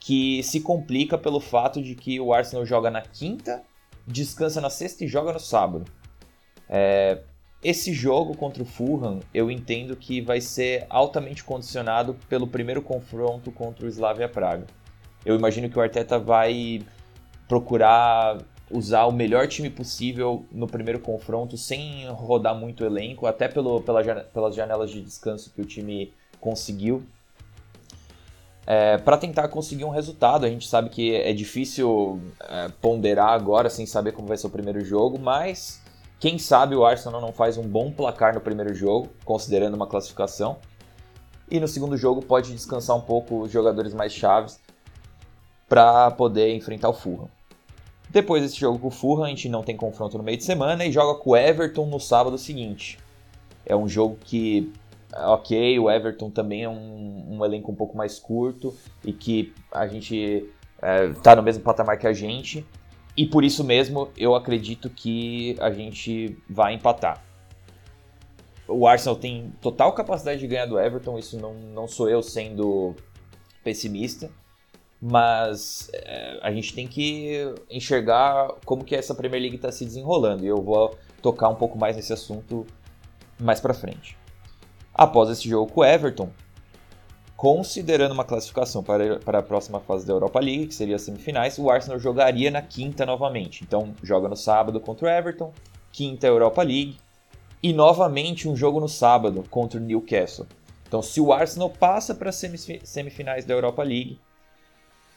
que 0.00 0.42
se 0.42 0.60
complica 0.60 1.18
pelo 1.18 1.40
fato 1.40 1.82
de 1.82 1.94
que 1.94 2.20
o 2.20 2.32
Arsenal 2.32 2.64
joga 2.64 2.90
na 2.90 3.00
quinta, 3.00 3.62
descansa 4.06 4.60
na 4.60 4.70
sexta 4.70 5.04
e 5.04 5.08
joga 5.08 5.32
no 5.32 5.40
sábado. 5.40 5.84
É, 6.68 7.20
esse 7.62 7.92
jogo 7.92 8.36
contra 8.36 8.62
o 8.62 8.66
Fulham, 8.66 9.20
eu 9.32 9.50
entendo 9.50 9.96
que 9.96 10.20
vai 10.20 10.40
ser 10.40 10.86
altamente 10.90 11.42
condicionado 11.42 12.14
pelo 12.28 12.46
primeiro 12.46 12.82
confronto 12.82 13.50
contra 13.50 13.86
o 13.86 13.88
Slavia 13.88 14.28
Praga. 14.28 14.66
Eu 15.24 15.34
imagino 15.34 15.70
que 15.70 15.78
o 15.78 15.82
Arteta 15.82 16.18
vai 16.18 16.82
procurar 17.48 18.38
usar 18.70 19.04
o 19.04 19.12
melhor 19.12 19.46
time 19.46 19.68
possível 19.70 20.44
no 20.50 20.66
primeiro 20.66 20.98
confronto, 20.98 21.56
sem 21.56 22.08
rodar 22.08 22.54
muito 22.54 22.84
elenco, 22.84 23.26
até 23.26 23.48
pelo, 23.48 23.80
pela, 23.82 24.02
pelas 24.02 24.54
janelas 24.54 24.90
de 24.90 25.00
descanso 25.00 25.52
que 25.52 25.60
o 25.60 25.64
time 25.64 26.12
conseguiu. 26.40 27.02
É, 28.66 28.96
para 28.96 29.18
tentar 29.18 29.48
conseguir 29.48 29.84
um 29.84 29.90
resultado. 29.90 30.46
A 30.46 30.48
gente 30.48 30.66
sabe 30.66 30.88
que 30.88 31.14
é 31.14 31.32
difícil 31.32 32.20
é, 32.40 32.68
ponderar 32.80 33.30
agora 33.30 33.68
sem 33.68 33.84
saber 33.84 34.12
como 34.12 34.26
vai 34.26 34.36
ser 34.36 34.46
o 34.46 34.50
primeiro 34.50 34.82
jogo, 34.82 35.18
mas 35.18 35.82
quem 36.18 36.38
sabe 36.38 36.74
o 36.74 36.84
Arsenal 36.84 37.20
não 37.20 37.32
faz 37.32 37.58
um 37.58 37.62
bom 37.62 37.92
placar 37.92 38.34
no 38.34 38.40
primeiro 38.40 38.74
jogo, 38.74 39.10
considerando 39.24 39.74
uma 39.74 39.86
classificação. 39.86 40.56
E 41.50 41.60
no 41.60 41.68
segundo 41.68 41.96
jogo 41.96 42.22
pode 42.22 42.52
descansar 42.52 42.96
um 42.96 43.02
pouco 43.02 43.42
os 43.42 43.52
jogadores 43.52 43.92
mais 43.92 44.12
chaves 44.12 44.58
para 45.68 46.10
poder 46.12 46.54
enfrentar 46.54 46.88
o 46.88 46.94
Fulham. 46.94 47.28
Depois 48.14 48.44
desse 48.44 48.60
jogo 48.60 48.78
com 48.78 48.86
o 48.86 48.90
Fulham, 48.92 49.24
a 49.24 49.28
gente 49.28 49.48
não 49.48 49.64
tem 49.64 49.76
confronto 49.76 50.16
no 50.16 50.22
meio 50.22 50.38
de 50.38 50.44
semana 50.44 50.86
e 50.86 50.92
joga 50.92 51.18
com 51.18 51.30
o 51.30 51.36
Everton 51.36 51.84
no 51.86 51.98
sábado 51.98 52.38
seguinte. 52.38 52.96
É 53.66 53.74
um 53.74 53.88
jogo 53.88 54.16
que, 54.24 54.72
ok, 55.12 55.76
o 55.80 55.90
Everton 55.90 56.30
também 56.30 56.62
é 56.62 56.68
um, 56.68 57.26
um 57.28 57.44
elenco 57.44 57.72
um 57.72 57.74
pouco 57.74 57.96
mais 57.96 58.16
curto 58.20 58.72
e 59.04 59.12
que 59.12 59.52
a 59.72 59.88
gente 59.88 60.48
está 61.10 61.32
é, 61.32 61.34
no 61.34 61.42
mesmo 61.42 61.64
patamar 61.64 61.98
que 61.98 62.06
a 62.06 62.12
gente. 62.12 62.64
E 63.16 63.26
por 63.26 63.42
isso 63.42 63.64
mesmo 63.64 64.08
eu 64.16 64.36
acredito 64.36 64.88
que 64.88 65.56
a 65.58 65.72
gente 65.72 66.38
vai 66.48 66.74
empatar. 66.74 67.20
O 68.68 68.86
Arsenal 68.86 69.16
tem 69.16 69.52
total 69.60 69.92
capacidade 69.92 70.38
de 70.38 70.46
ganhar 70.46 70.66
do 70.66 70.78
Everton, 70.78 71.18
isso 71.18 71.36
não, 71.36 71.52
não 71.52 71.88
sou 71.88 72.08
eu 72.08 72.22
sendo 72.22 72.94
pessimista 73.64 74.30
mas 75.06 75.90
é, 75.92 76.38
a 76.40 76.50
gente 76.50 76.72
tem 76.72 76.88
que 76.88 77.54
enxergar 77.68 78.48
como 78.64 78.82
que 78.82 78.96
essa 78.96 79.14
Premier 79.14 79.42
League 79.42 79.56
está 79.56 79.70
se 79.70 79.84
desenrolando 79.84 80.42
e 80.42 80.46
eu 80.46 80.62
vou 80.62 80.96
tocar 81.20 81.50
um 81.50 81.54
pouco 81.54 81.76
mais 81.78 81.94
nesse 81.94 82.14
assunto 82.14 82.66
mais 83.38 83.60
para 83.60 83.74
frente. 83.74 84.16
Após 84.94 85.28
esse 85.28 85.46
jogo 85.46 85.70
com 85.70 85.82
o 85.82 85.84
Everton, 85.84 86.30
considerando 87.36 88.12
uma 88.12 88.24
classificação 88.24 88.82
para, 88.82 89.18
para 89.18 89.40
a 89.40 89.42
próxima 89.42 89.78
fase 89.78 90.06
da 90.06 90.14
Europa 90.14 90.40
League, 90.40 90.68
que 90.68 90.74
seria 90.74 90.96
as 90.96 91.02
semifinais, 91.02 91.58
o 91.58 91.68
Arsenal 91.68 91.98
jogaria 91.98 92.50
na 92.50 92.62
quinta 92.62 93.04
novamente. 93.04 93.62
Então, 93.62 93.94
joga 94.02 94.26
no 94.26 94.36
sábado 94.36 94.80
contra 94.80 95.06
o 95.06 95.10
Everton, 95.10 95.52
quinta 95.92 96.26
Europa 96.26 96.62
League, 96.62 96.96
e 97.62 97.74
novamente 97.74 98.48
um 98.48 98.56
jogo 98.56 98.80
no 98.80 98.88
sábado 98.88 99.44
contra 99.50 99.78
o 99.78 99.82
Newcastle. 99.82 100.46
Então, 100.88 101.02
se 101.02 101.20
o 101.20 101.30
Arsenal 101.30 101.68
passa 101.68 102.14
para 102.14 102.30
as 102.30 102.42
semifinais 102.84 103.44
da 103.44 103.52
Europa 103.52 103.82
League, 103.82 104.18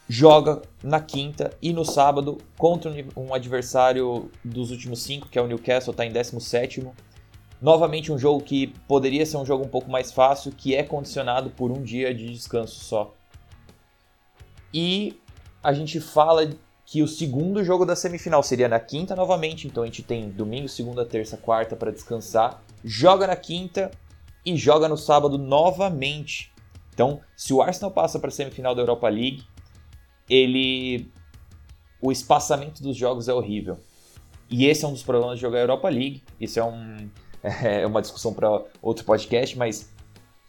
joga 0.09 0.61
na 0.81 0.99
quinta 1.01 1.51
e 1.61 1.73
no 1.73 1.83
sábado 1.83 2.37
contra 2.57 2.91
um 3.15 3.33
adversário 3.33 4.31
dos 4.43 4.71
últimos 4.71 5.03
cinco, 5.03 5.27
que 5.27 5.37
é 5.37 5.41
o 5.41 5.47
Newcastle, 5.47 5.91
está 5.91 6.05
em 6.05 6.11
17. 6.11 6.87
Novamente 7.61 8.11
um 8.11 8.17
jogo 8.17 8.41
que 8.41 8.67
poderia 8.87 9.25
ser 9.25 9.37
um 9.37 9.45
jogo 9.45 9.65
um 9.65 9.69
pouco 9.69 9.89
mais 9.89 10.11
fácil, 10.11 10.51
que 10.51 10.75
é 10.75 10.83
condicionado 10.83 11.49
por 11.49 11.71
um 11.71 11.81
dia 11.81 12.13
de 12.13 12.31
descanso 12.31 12.79
só. 12.79 13.13
E 14.73 15.19
a 15.61 15.73
gente 15.73 15.99
fala 15.99 16.49
que 16.85 17.01
o 17.01 17.07
segundo 17.07 17.63
jogo 17.63 17.85
da 17.85 17.95
semifinal 17.95 18.41
seria 18.41 18.69
na 18.69 18.79
quinta 18.79 19.15
novamente, 19.15 19.67
então 19.67 19.83
a 19.83 19.85
gente 19.87 20.03
tem 20.03 20.29
domingo, 20.29 20.69
segunda, 20.69 21.05
terça, 21.05 21.35
quarta 21.35 21.75
para 21.75 21.91
descansar, 21.91 22.61
joga 22.83 23.27
na 23.27 23.35
quinta 23.35 23.91
e 24.45 24.55
joga 24.55 24.87
no 24.87 24.95
sábado 24.95 25.37
novamente. 25.37 26.53
Então, 26.93 27.19
se 27.35 27.53
o 27.53 27.61
Arsenal 27.61 27.91
passa 27.91 28.19
para 28.19 28.29
a 28.29 28.31
semifinal 28.31 28.73
da 28.73 28.81
Europa 28.81 29.09
League, 29.09 29.43
ele 30.29 31.11
o 32.01 32.11
espaçamento 32.11 32.81
dos 32.81 32.95
jogos 32.95 33.27
é 33.27 33.33
horrível. 33.33 33.77
E 34.49 34.65
esse 34.65 34.85
é 34.85 34.87
um 34.87 34.93
dos 34.93 35.03
problemas 35.03 35.35
de 35.35 35.41
jogar 35.41 35.59
Europa 35.59 35.89
League. 35.89 36.23
Isso 36.39 36.59
é, 36.59 36.63
um, 36.63 37.09
é 37.43 37.85
uma 37.85 38.01
discussão 38.01 38.33
para 38.33 38.63
outro 38.81 39.03
podcast, 39.03 39.57
mas 39.57 39.91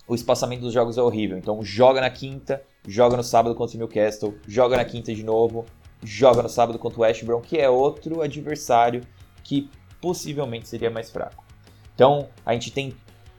o 0.06 0.14
espaçamento 0.14 0.62
dos 0.62 0.73
jogos 0.73 0.97
é 0.97 1.02
horrível. 1.02 1.37
Então 1.37 1.62
joga 1.62 2.00
na 2.00 2.11
quinta, 2.11 2.62
joga 2.87 3.16
no 3.16 3.25
sábado 3.25 3.54
contra 3.54 3.76
o 3.76 3.78
Newcastle, 3.78 4.35
joga 4.47 4.76
na 4.76 4.85
quinta 4.85 5.14
de 5.14 5.23
novo, 5.23 5.66
joga 6.02 6.42
no 6.42 6.49
sábado 6.49 6.78
contra 6.78 6.99
o 6.99 7.02
West 7.02 7.25
Brom, 7.25 7.40
que 7.40 7.58
é 7.58 7.68
outro 7.68 8.23
adversário 8.23 9.02
que 9.42 9.68
possivelmente 10.00 10.68
seria 10.68 10.90
mais 10.90 11.11
fraco. 11.11 11.44
Então 11.94 12.28
a 12.47 12.52
gente 12.52 12.70
tem 12.70 12.94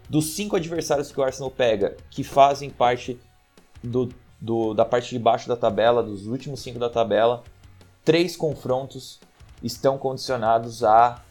dos 0.10 0.34
cinco 0.34 0.56
adversários 0.56 1.12
que 1.12 1.20
o 1.20 1.24
Arsenal 1.24 1.52
pega 1.52 1.96
que 2.10 2.24
fazem 2.24 2.70
parte 2.70 3.20
do 3.84 4.10
do, 4.40 4.74
da 4.74 4.86
parte 4.86 5.10
de 5.10 5.20
baixo 5.20 5.48
da 5.48 5.56
tabela, 5.56 6.02
dos 6.02 6.26
últimos 6.26 6.62
cinco 6.62 6.80
da 6.80 6.90
tabela, 6.90 7.44
três 8.04 8.36
confrontos 8.36 9.20
estão 9.62 9.98
condicionados 9.98 10.84
a 10.84 11.22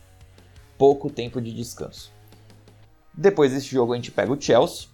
pouco 0.77 1.11
tempo 1.11 1.41
de 1.41 1.53
descanso. 1.53 2.13
Depois 3.13 3.53
desse 3.53 3.69
jogo 3.69 3.93
a 3.93 3.97
gente 3.97 4.11
pega 4.11 4.33
o 4.33 4.41
Chelsea, 4.41 4.89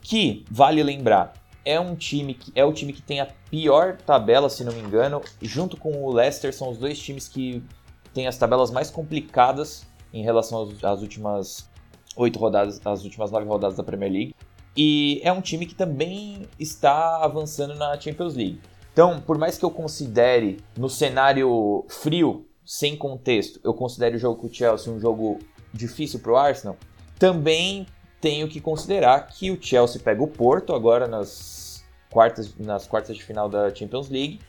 que 0.00 0.44
vale 0.50 0.82
lembrar 0.82 1.34
é 1.64 1.80
um 1.80 1.94
time 1.94 2.34
que 2.34 2.52
é 2.54 2.64
o 2.64 2.72
time 2.72 2.92
que 2.92 3.00
tem 3.00 3.20
a 3.20 3.26
pior 3.50 3.96
tabela, 3.96 4.50
se 4.50 4.62
não 4.62 4.72
me 4.72 4.80
engano, 4.80 5.22
junto 5.40 5.76
com 5.76 6.04
o 6.04 6.12
Leicester 6.12 6.54
são 6.54 6.70
os 6.70 6.76
dois 6.76 6.98
times 6.98 7.26
que 7.26 7.64
têm 8.12 8.26
as 8.26 8.36
tabelas 8.36 8.70
mais 8.70 8.90
complicadas 8.90 9.86
em 10.12 10.22
relação 10.22 10.68
às 10.82 11.00
últimas 11.00 11.68
oito 12.16 12.38
rodadas, 12.38 12.80
às 12.84 13.02
últimas 13.02 13.30
nove 13.30 13.46
rodadas 13.46 13.76
da 13.76 13.82
Premier 13.82 14.12
League. 14.12 14.36
E 14.76 15.20
é 15.22 15.32
um 15.32 15.40
time 15.40 15.66
que 15.66 15.74
também 15.74 16.48
está 16.58 17.22
avançando 17.22 17.74
na 17.74 17.98
Champions 17.98 18.34
League. 18.34 18.60
Então, 18.92 19.20
por 19.20 19.38
mais 19.38 19.58
que 19.58 19.64
eu 19.64 19.70
considere 19.70 20.58
no 20.76 20.88
cenário 20.88 21.84
frio, 21.88 22.46
sem 22.64 22.96
contexto, 22.96 23.60
eu 23.62 23.74
considere 23.74 24.16
o 24.16 24.18
jogo 24.18 24.40
com 24.40 24.46
o 24.46 24.52
Chelsea 24.52 24.92
um 24.92 24.98
jogo 24.98 25.38
difícil 25.72 26.20
para 26.20 26.32
o 26.32 26.36
Arsenal, 26.36 26.76
também 27.18 27.86
tenho 28.20 28.48
que 28.48 28.60
considerar 28.60 29.26
que 29.26 29.50
o 29.50 29.58
Chelsea 29.60 30.00
pega 30.00 30.22
o 30.22 30.26
Porto 30.26 30.72
agora 30.72 31.06
nas 31.06 31.84
quartas, 32.10 32.56
nas 32.56 32.86
quartas 32.86 33.16
de 33.16 33.22
final 33.22 33.48
da 33.48 33.74
Champions 33.74 34.08
League 34.08 34.40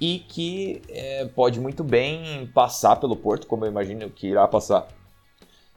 e 0.00 0.18
que 0.18 0.82
é, 0.88 1.24
pode 1.26 1.60
muito 1.60 1.82
bem 1.82 2.46
passar 2.52 2.96
pelo 2.96 3.16
Porto, 3.16 3.46
como 3.46 3.64
eu 3.64 3.70
imagino 3.70 4.10
que 4.10 4.28
irá 4.28 4.46
passar, 4.46 4.88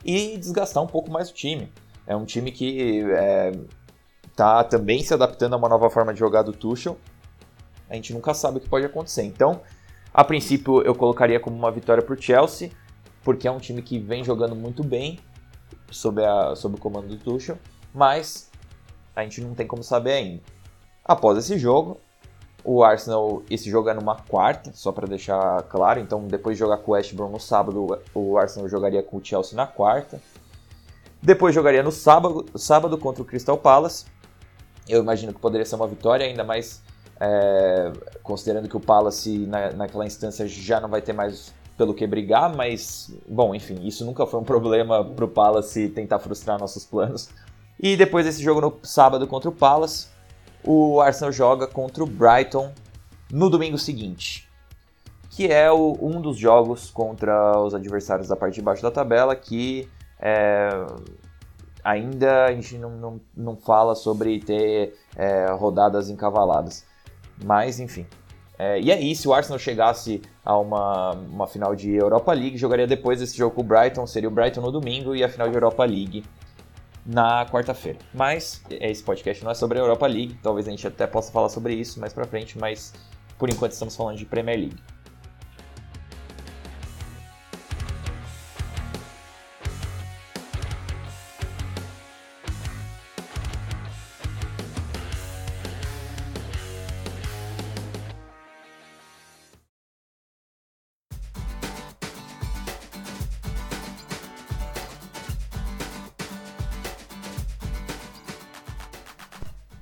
e 0.04 0.38
desgastar 0.38 0.84
um 0.84 0.88
pouco 0.88 1.10
mais 1.12 1.30
o 1.30 1.34
time. 1.34 1.72
É 2.12 2.16
um 2.16 2.26
time 2.26 2.52
que 2.52 3.06
é, 3.10 3.54
também 4.70 5.02
se 5.02 5.14
adaptando 5.14 5.54
a 5.54 5.58
uma 5.58 5.70
nova 5.70 5.90
forma 5.90 6.14
de 6.14 6.20
jogar 6.20 6.42
do 6.42 6.52
Tuchel. 6.52 6.98
A 7.90 7.96
gente 7.96 8.14
nunca 8.14 8.34
sabe 8.34 8.58
o 8.58 8.60
que 8.60 8.68
pode 8.68 8.86
acontecer. 8.86 9.24
Então, 9.24 9.62
a 10.14 10.22
princípio, 10.22 10.82
eu 10.82 10.94
colocaria 10.94 11.40
como 11.40 11.56
uma 11.56 11.72
vitória 11.72 12.04
para 12.04 12.14
o 12.14 12.22
Chelsea, 12.22 12.70
porque 13.24 13.48
é 13.48 13.52
um 13.52 13.60
time 13.60 13.82
que 13.82 13.98
vem 13.98 14.26
jogando 14.26 14.54
muito 14.54 14.84
bem 14.84 15.20
sob, 15.90 16.22
a, 16.22 16.54
sob 16.54 16.76
o 16.76 16.78
comando 16.78 17.08
do 17.08 17.16
Tuchel, 17.16 17.58
mas 17.94 18.52
a 19.16 19.24
gente 19.24 19.40
não 19.40 19.56
tem 19.56 19.66
como 19.66 19.82
saber 19.82 20.12
ainda. 20.12 20.42
Após 21.06 21.38
esse 21.38 21.58
jogo, 21.58 21.98
o 22.62 22.84
Arsenal, 22.84 23.42
esse 23.50 23.70
jogo 23.70 23.88
é 23.88 23.94
numa 23.94 24.18
quarta, 24.18 24.74
só 24.74 24.92
para 24.92 25.08
deixar 25.08 25.64
claro, 25.64 26.02
então 26.02 26.28
depois 26.28 26.58
de 26.58 26.60
jogar 26.60 26.76
com 26.80 26.92
o 26.92 26.94
West 26.94 27.14
Brom 27.14 27.30
no 27.30 27.40
sábado, 27.40 28.02
o 28.14 28.38
Arsenal 28.38 28.68
jogaria 28.68 29.02
com 29.02 29.16
o 29.16 29.24
Chelsea 29.24 29.56
na 29.56 29.66
quarta. 29.66 30.20
Depois 31.22 31.54
jogaria 31.54 31.84
no 31.84 31.92
sábado, 31.92 32.46
sábado 32.56 32.98
contra 32.98 33.22
o 33.22 33.26
Crystal 33.26 33.58
Palace. 33.58 34.06
Eu 34.90 35.02
imagino 35.02 35.34
que 35.34 35.40
poderia 35.40 35.66
ser 35.66 35.76
uma 35.76 35.88
vitória, 35.88 36.26
ainda 36.26 36.44
mais 36.44 36.82
é, 37.20 37.92
considerando 38.24 38.68
que 38.68 38.76
o 38.76 38.80
Palace 38.80 39.46
na, 39.46 39.72
naquela 39.72 40.06
instância 40.06 40.48
já 40.48 40.80
não 40.80 40.90
vai 40.90 41.02
ter 41.02 41.14
mais 41.14 41.54
pelo 41.78 41.94
que 41.94 42.06
brigar, 42.08 42.56
mas, 42.56 43.14
bom, 43.28 43.54
enfim, 43.54 43.86
isso 43.88 44.04
nunca 44.04 44.26
foi 44.26 44.40
um 44.40 44.44
problema 44.44 45.06
pro 45.06 45.28
Palace 45.28 45.90
tentar 45.90 46.20
frustrar 46.20 46.60
nossos 46.60 46.86
planos. 46.86 47.30
E 47.80 47.96
depois 47.96 48.26
desse 48.26 48.44
jogo 48.44 48.62
no 48.62 48.80
sábado 48.84 49.28
contra 49.28 49.50
o 49.50 49.54
Palace, 49.54 50.08
o 50.64 51.00
Arsenal 51.00 51.32
joga 51.32 51.68
contra 51.68 52.04
o 52.04 52.08
Brighton 52.08 52.72
no 53.32 53.50
domingo 53.50 53.78
seguinte, 53.78 54.48
que 55.30 55.48
é 55.48 55.72
o, 55.72 55.98
um 56.02 56.20
dos 56.20 56.38
jogos 56.38 56.90
contra 56.90 57.60
os 57.60 57.74
adversários 57.74 58.28
da 58.28 58.36
parte 58.36 58.56
de 58.56 58.62
baixo 58.62 58.84
da 58.84 58.92
tabela 58.92 59.36
que 59.36 59.88
é, 60.22 60.70
ainda 61.84 62.46
a 62.46 62.54
gente 62.54 62.78
não, 62.78 62.92
não, 62.92 63.22
não 63.36 63.58
fala 63.58 63.96
sobre 63.96 64.40
ter 64.40 64.96
é, 65.16 65.48
rodadas 65.52 66.10
encavaladas. 66.10 66.86
Mas, 67.44 67.80
enfim. 67.80 68.06
É, 68.60 68.80
e 68.80 68.92
aí, 68.92 69.16
se 69.16 69.28
o 69.28 69.34
Arsenal 69.34 69.58
chegasse 69.58 70.22
a 70.46 70.56
uma, 70.58 71.12
uma 71.14 71.48
final 71.48 71.76
de 71.76 71.96
Europa 71.96 72.32
League, 72.32 72.58
jogaria 72.58 72.86
depois 72.86 73.20
desse 73.20 73.36
jogo 73.36 73.56
com 73.56 73.62
o 73.62 73.64
Brighton, 73.64 74.06
seria 74.06 74.30
o 74.30 74.32
Brighton 74.32 74.62
no 74.62 74.72
domingo 74.72 75.16
e 75.16 75.24
a 75.24 75.30
final 75.30 75.50
de 75.50 75.56
Europa 75.56 75.84
League 75.84 76.24
na 77.04 77.46
quarta-feira. 77.48 77.98
Mas 78.14 78.62
esse 78.70 79.02
podcast 79.02 79.44
não 79.44 79.52
é 79.52 79.56
sobre 79.56 79.80
a 79.80 79.82
Europa 79.82 80.06
League, 80.06 80.38
talvez 80.44 80.68
a 80.68 80.72
gente 80.72 80.86
até 80.86 81.08
possa 81.08 81.32
falar 81.32 81.50
sobre 81.50 81.74
isso 81.74 82.00
mais 82.00 82.14
pra 82.14 82.26
frente, 82.26 82.60
mas 82.60 82.94
por 83.40 83.50
enquanto 83.50 83.72
estamos 83.72 83.96
falando 83.96 84.18
de 84.18 84.26
Premier 84.26 84.60
League. 84.60 84.78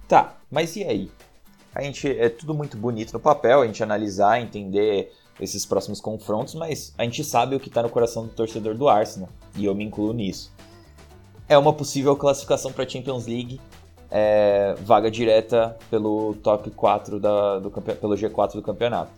Tá, 0.09 0.37
mas 0.49 0.75
e 0.75 0.83
aí? 0.83 1.11
A 1.73 1.83
gente 1.83 2.09
é 2.09 2.29
tudo 2.29 2.55
muito 2.55 2.75
bonito 2.75 3.13
no 3.13 3.19
papel, 3.19 3.61
a 3.61 3.67
gente 3.67 3.83
analisar, 3.83 4.41
entender 4.41 5.13
esses 5.39 5.67
próximos 5.67 6.01
confrontos, 6.01 6.55
mas 6.55 6.95
a 6.97 7.03
gente 7.03 7.23
sabe 7.23 7.55
o 7.55 7.59
que 7.59 7.67
está 7.67 7.83
no 7.83 7.89
coração 7.89 8.25
do 8.25 8.33
torcedor 8.33 8.73
do 8.73 8.89
Arsenal, 8.89 9.29
e 9.55 9.65
eu 9.65 9.75
me 9.75 9.85
incluo 9.85 10.11
nisso. 10.11 10.51
É 11.47 11.55
uma 11.55 11.71
possível 11.71 12.15
classificação 12.15 12.73
para 12.73 12.85
a 12.85 12.89
Champions 12.89 13.27
League, 13.27 13.61
é, 14.09 14.73
vaga 14.79 15.11
direta 15.11 15.77
pelo 15.91 16.33
top 16.41 16.71
4 16.71 17.19
da, 17.19 17.59
do, 17.59 17.69
pelo 17.69 18.15
G4 18.15 18.53
do 18.53 18.63
campeonato. 18.63 19.11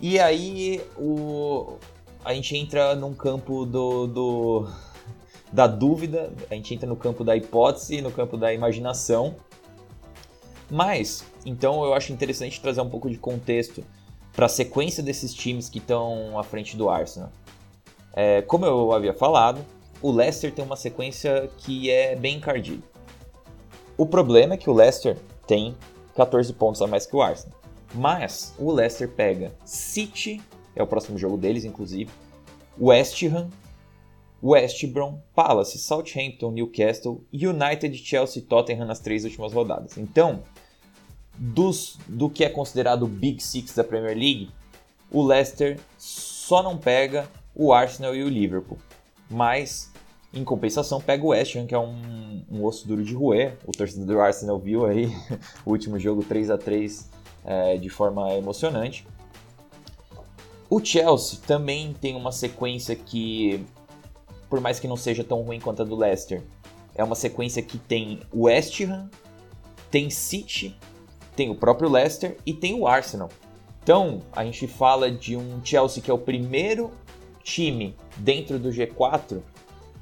E 0.00 0.18
aí 0.18 0.80
o, 0.96 1.76
a 2.24 2.32
gente 2.32 2.56
entra 2.56 2.94
num 2.94 3.12
campo 3.12 3.66
do, 3.66 4.06
do, 4.06 4.68
da 5.52 5.66
dúvida, 5.66 6.32
a 6.50 6.54
gente 6.54 6.74
entra 6.74 6.88
no 6.88 6.96
campo 6.96 7.22
da 7.22 7.36
hipótese, 7.36 8.00
no 8.00 8.10
campo 8.10 8.38
da 8.38 8.50
imaginação, 8.50 9.36
mas, 10.70 11.24
então 11.44 11.84
eu 11.84 11.94
acho 11.94 12.12
interessante 12.12 12.60
trazer 12.60 12.80
um 12.80 12.88
pouco 12.88 13.10
de 13.10 13.18
contexto 13.18 13.84
para 14.32 14.46
a 14.46 14.48
sequência 14.48 15.02
desses 15.02 15.32
times 15.32 15.68
que 15.68 15.78
estão 15.78 16.38
à 16.38 16.42
frente 16.42 16.76
do 16.76 16.88
Arsenal. 16.88 17.30
É, 18.14 18.42
como 18.42 18.64
eu 18.64 18.92
havia 18.92 19.12
falado, 19.12 19.64
o 20.00 20.10
Leicester 20.10 20.52
tem 20.52 20.64
uma 20.64 20.76
sequência 20.76 21.50
que 21.58 21.90
é 21.90 22.14
bem 22.16 22.36
encardida. 22.36 22.82
O 23.96 24.06
problema 24.06 24.54
é 24.54 24.56
que 24.56 24.68
o 24.68 24.72
Leicester 24.72 25.16
tem 25.46 25.76
14 26.14 26.52
pontos 26.52 26.82
a 26.82 26.86
mais 26.86 27.06
que 27.06 27.14
o 27.14 27.22
Arsenal. 27.22 27.58
Mas 27.94 28.54
o 28.58 28.72
Leicester 28.72 29.08
pega 29.08 29.52
City, 29.64 30.40
é 30.74 30.82
o 30.82 30.86
próximo 30.86 31.16
jogo 31.16 31.36
deles, 31.36 31.64
inclusive, 31.64 32.10
West 32.78 33.22
Ham, 33.22 33.48
West 34.44 34.86
Brom, 34.88 35.20
Palace, 35.34 35.78
Southampton, 35.78 36.50
Newcastle, 36.50 37.24
United, 37.32 37.96
Chelsea 37.96 38.42
e 38.42 38.44
Tottenham 38.44 38.86
nas 38.86 39.00
três 39.00 39.24
últimas 39.24 39.54
rodadas. 39.54 39.96
Então, 39.96 40.42
dos, 41.34 41.98
do 42.06 42.28
que 42.28 42.44
é 42.44 42.50
considerado 42.50 43.04
o 43.04 43.08
Big 43.08 43.42
Six 43.42 43.74
da 43.74 43.82
Premier 43.82 44.14
League, 44.14 44.50
o 45.10 45.22
Leicester 45.22 45.80
só 45.96 46.62
não 46.62 46.76
pega 46.76 47.26
o 47.54 47.72
Arsenal 47.72 48.14
e 48.14 48.22
o 48.22 48.28
Liverpool. 48.28 48.76
Mas, 49.30 49.90
em 50.32 50.44
compensação, 50.44 51.00
pega 51.00 51.24
o 51.24 51.28
West 51.28 51.56
Ham, 51.56 51.66
que 51.66 51.74
é 51.74 51.78
um, 51.78 52.44
um 52.50 52.62
osso 52.64 52.86
duro 52.86 53.02
de 53.02 53.14
roer. 53.14 53.56
O 53.66 53.72
torcedor 53.72 54.06
do 54.06 54.20
Arsenal 54.20 54.58
viu 54.58 54.84
aí 54.84 55.06
o 55.64 55.70
último 55.70 55.98
jogo 55.98 56.22
3 56.22 56.50
a 56.50 56.58
3 56.58 57.10
é, 57.46 57.76
de 57.78 57.88
forma 57.88 58.34
emocionante. 58.34 59.06
O 60.68 60.84
Chelsea 60.84 61.38
também 61.46 61.94
tem 61.98 62.14
uma 62.14 62.32
sequência 62.32 62.94
que, 62.94 63.64
por 64.54 64.60
mais 64.60 64.78
que 64.78 64.86
não 64.86 64.96
seja 64.96 65.24
tão 65.24 65.42
ruim 65.42 65.58
quanto 65.58 65.82
a 65.82 65.84
do 65.84 65.96
Leicester, 65.96 66.40
é 66.94 67.02
uma 67.02 67.16
sequência 67.16 67.60
que 67.60 67.76
tem 67.76 68.20
West 68.32 68.80
Ham, 68.82 69.10
tem 69.90 70.08
City 70.10 70.78
tem 71.34 71.50
o 71.50 71.56
próprio 71.56 71.90
Leicester 71.90 72.36
e 72.46 72.54
tem 72.54 72.72
o 72.72 72.86
Arsenal. 72.86 73.30
Então, 73.82 74.22
a 74.30 74.44
gente 74.44 74.68
fala 74.68 75.10
de 75.10 75.36
um 75.36 75.60
Chelsea 75.64 76.00
que 76.00 76.08
é 76.08 76.14
o 76.14 76.18
primeiro 76.18 76.92
time 77.42 77.96
dentro 78.16 78.56
do 78.56 78.68
G4, 78.68 79.42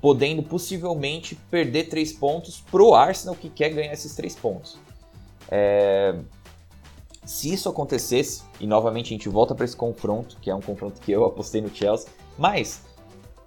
podendo 0.03 0.43
possivelmente 0.43 1.35
perder 1.51 1.89
três 1.89 2.13
pontos 2.13 2.61
para 2.71 2.83
o 2.83 2.95
Arsenal 2.95 3.35
que 3.35 3.49
quer 3.49 3.71
ganhar 3.71 3.95
esses 3.95 4.15
três 4.15 4.35
pontos. 4.35 4.77
É... 5.51 6.15
Se 7.25 7.51
isso 7.51 7.71
acontecesse, 7.71 8.43
e 8.61 8.67
novamente 8.67 9.07
a 9.07 9.17
gente 9.17 9.31
volta 9.31 9.55
para 9.55 9.65
esse 9.65 9.77
confronto, 9.77 10.37
que 10.43 10.51
é 10.51 10.55
um 10.55 10.61
confronto 10.61 11.01
que 11.01 11.11
eu 11.11 11.25
apostei 11.25 11.63
no 11.63 11.75
Chelsea, 11.75 12.11
mas 12.37 12.83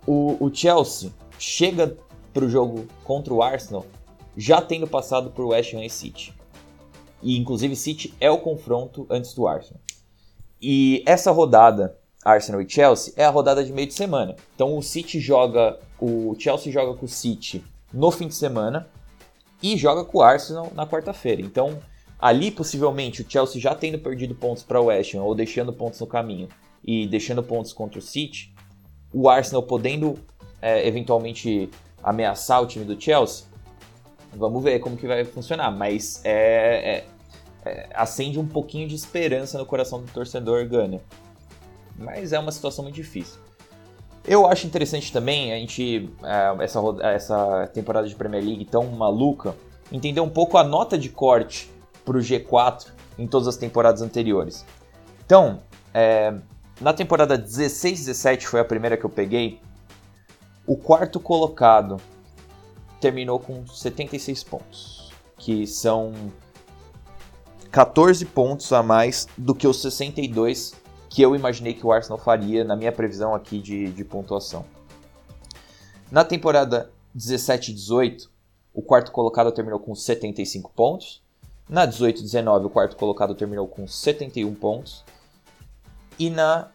o, 0.05 0.37
o 0.39 0.53
Chelsea 0.53 1.11
chega 1.39 1.97
para 2.33 2.45
o 2.45 2.49
jogo 2.49 2.85
contra 3.03 3.33
o 3.33 3.41
Arsenal 3.41 3.85
já 4.37 4.61
tendo 4.61 4.87
passado 4.87 5.31
por 5.31 5.45
West 5.45 5.73
Ham 5.73 5.83
e 5.83 5.89
City. 5.89 6.33
E 7.21 7.37
inclusive 7.37 7.75
City 7.75 8.13
é 8.19 8.29
o 8.29 8.37
confronto 8.37 9.05
antes 9.09 9.33
do 9.33 9.47
Arsenal. 9.47 9.81
E 10.61 11.03
essa 11.05 11.31
rodada, 11.31 11.97
Arsenal 12.23 12.61
e 12.61 12.69
Chelsea, 12.69 13.13
é 13.15 13.25
a 13.25 13.29
rodada 13.29 13.63
de 13.63 13.71
meio 13.71 13.87
de 13.87 13.93
semana. 13.93 14.35
Então 14.53 14.77
o 14.77 14.83
City 14.83 15.19
joga, 15.19 15.79
o 15.99 16.35
Chelsea 16.37 16.71
joga 16.71 16.97
com 16.97 17.05
o 17.05 17.09
City 17.09 17.63
no 17.93 18.11
fim 18.11 18.27
de 18.27 18.35
semana 18.35 18.87
e 19.61 19.77
joga 19.77 20.03
com 20.03 20.19
o 20.19 20.21
Arsenal 20.21 20.71
na 20.75 20.85
quarta-feira. 20.85 21.41
Então 21.41 21.79
ali 22.19 22.51
possivelmente 22.51 23.21
o 23.21 23.25
Chelsea 23.27 23.61
já 23.61 23.73
tendo 23.73 23.99
perdido 23.99 24.35
pontos 24.35 24.63
para 24.63 24.81
o 24.81 24.85
West 24.85 25.15
Ham 25.15 25.23
ou 25.23 25.35
deixando 25.35 25.71
pontos 25.73 25.99
no 25.99 26.07
caminho 26.07 26.49
e 26.83 27.07
deixando 27.07 27.41
pontos 27.41 27.73
contra 27.73 27.99
o 27.99 28.01
City, 28.01 28.53
o 29.15 29.29
Arsenal 29.29 29.63
podendo 29.63 30.15
é, 30.61 30.87
eventualmente 30.87 31.69
ameaçar 32.03 32.61
o 32.61 32.67
time 32.67 32.85
do 32.85 32.99
Chelsea, 32.99 33.45
Vamos 34.35 34.61
ver 34.63 34.79
como 34.79 34.97
que 34.97 35.07
vai 35.07 35.23
funcionar, 35.23 35.71
mas 35.71 36.21
é, 36.25 36.97
é, 36.97 37.05
é, 37.65 37.89
acende 37.93 38.37
um 38.37 38.45
pouquinho 38.45 38.87
de 38.87 38.95
esperança 38.95 39.57
no 39.57 39.65
coração 39.65 40.01
do 40.01 40.11
torcedor 40.11 40.67
Gunner. 40.67 40.99
Mas 41.97 42.33
é 42.33 42.39
uma 42.39 42.51
situação 42.51 42.83
muito 42.83 42.95
difícil. 42.95 43.39
Eu 44.27 44.45
acho 44.45 44.67
interessante 44.67 45.13
também 45.13 45.53
a 45.53 45.57
gente, 45.57 46.09
é, 46.23 46.63
essa, 46.63 46.79
essa 47.01 47.67
temporada 47.73 48.07
de 48.07 48.15
Premier 48.15 48.43
League 48.43 48.65
tão 48.65 48.85
maluca, 48.87 49.55
entender 49.91 50.19
um 50.19 50.29
pouco 50.29 50.57
a 50.57 50.63
nota 50.63 50.97
de 50.97 51.09
corte 51.09 51.69
para 52.03 52.17
o 52.17 52.19
G4 52.19 52.87
em 53.17 53.27
todas 53.27 53.47
as 53.47 53.55
temporadas 53.55 54.01
anteriores. 54.01 54.65
Então, 55.25 55.61
é, 55.93 56.33
na 56.79 56.93
temporada 56.93 57.37
16-17 57.37 58.43
foi 58.43 58.59
a 58.59 58.65
primeira 58.65 58.97
que 58.97 59.05
eu 59.05 59.09
peguei. 59.09 59.61
O 60.67 60.75
quarto 60.75 61.19
colocado 61.19 61.97
terminou 62.99 63.39
com 63.39 63.65
76 63.67 64.43
pontos, 64.43 65.11
que 65.37 65.65
são 65.67 66.13
14 67.71 68.25
pontos 68.25 68.71
a 68.73 68.81
mais 68.81 69.27
do 69.37 69.53
que 69.53 69.67
os 69.67 69.81
62 69.81 70.73
que 71.09 71.21
eu 71.21 71.33
imaginei 71.33 71.73
que 71.73 71.85
o 71.85 71.93
Arsenal 71.93 72.17
faria 72.17 72.65
na 72.65 72.75
minha 72.75 72.91
previsão 72.91 73.33
aqui 73.33 73.61
de, 73.61 73.89
de 73.91 74.03
pontuação. 74.03 74.65
Na 76.11 76.25
temporada 76.25 76.91
17-18, 77.15 78.27
o 78.73 78.81
quarto 78.81 79.11
colocado 79.13 79.49
terminou 79.53 79.79
com 79.79 79.95
75 79.95 80.71
pontos. 80.75 81.21
Na 81.69 81.87
18-19, 81.87 82.65
o 82.65 82.69
quarto 82.69 82.97
colocado 82.97 83.33
terminou 83.33 83.65
com 83.65 83.87
71 83.87 84.53
pontos. 84.55 85.05
E 86.17 86.29
na 86.29 86.69